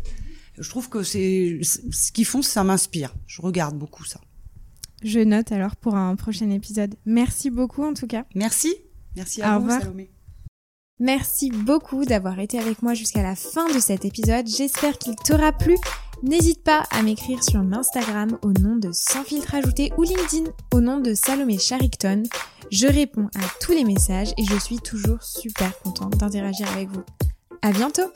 je 0.61 0.69
trouve 0.69 0.89
que 0.89 1.03
c'est 1.03 1.61
ce 1.63 2.13
qu'ils 2.13 2.25
font, 2.25 2.43
ça 2.43 2.65
m'inspire. 2.65 3.15
Je 3.27 3.43
regarde 3.43 3.77
beaucoup 3.77 4.05
ça. 4.05 4.21
Je 5.03 5.21
note 5.21 5.53
alors 5.53 5.77
pour 5.77 5.95
un 5.95 6.17
prochain 6.17 6.51
épisode. 6.51 6.97
Merci 7.07 7.51
beaucoup 7.51 7.85
en 7.85 7.95
tout 7.95 8.07
cas. 8.07 8.25
Merci. 8.35 8.75
Merci 9.17 9.43
à 9.43 9.59
vous, 9.59 9.71
Salomé. 9.71 10.11
Merci 11.01 11.51
beaucoup 11.51 12.05
d'avoir 12.05 12.41
été 12.41 12.59
avec 12.59 12.83
moi 12.83 12.95
jusqu'à 12.95 13.23
la 13.23 13.37
fin 13.37 13.73
de 13.73 13.79
cet 13.79 14.05
épisode. 14.05 14.49
J'espère 14.49 14.99
qu'il 14.99 15.15
t'aura 15.15 15.53
plu. 15.53 15.77
N'hésite 16.25 16.65
pas 16.65 16.83
à 16.91 17.03
m'écrire 17.03 17.45
sur 17.45 17.61
Instagram 17.61 18.37
au 18.43 18.53
nom 18.53 18.75
de 18.75 18.91
Sans 18.93 19.23
filtre 19.23 19.55
ajouté 19.55 19.93
ou 19.97 20.03
LinkedIn 20.03 20.51
au 20.75 20.81
nom 20.81 20.99
de 20.99 21.15
Salomé 21.15 21.59
Charicton. 21.59 22.25
Je 22.73 22.89
réponds 22.89 23.29
à 23.37 23.45
tous 23.61 23.73
les 23.73 23.85
messages 23.85 24.33
et 24.37 24.45
je 24.45 24.59
suis 24.59 24.79
toujours 24.79 25.23
super 25.23 25.79
contente 25.79 26.17
d'interagir 26.17 26.69
avec 26.73 26.89
vous. 26.89 27.05
À 27.63 27.71
bientôt! 27.71 28.11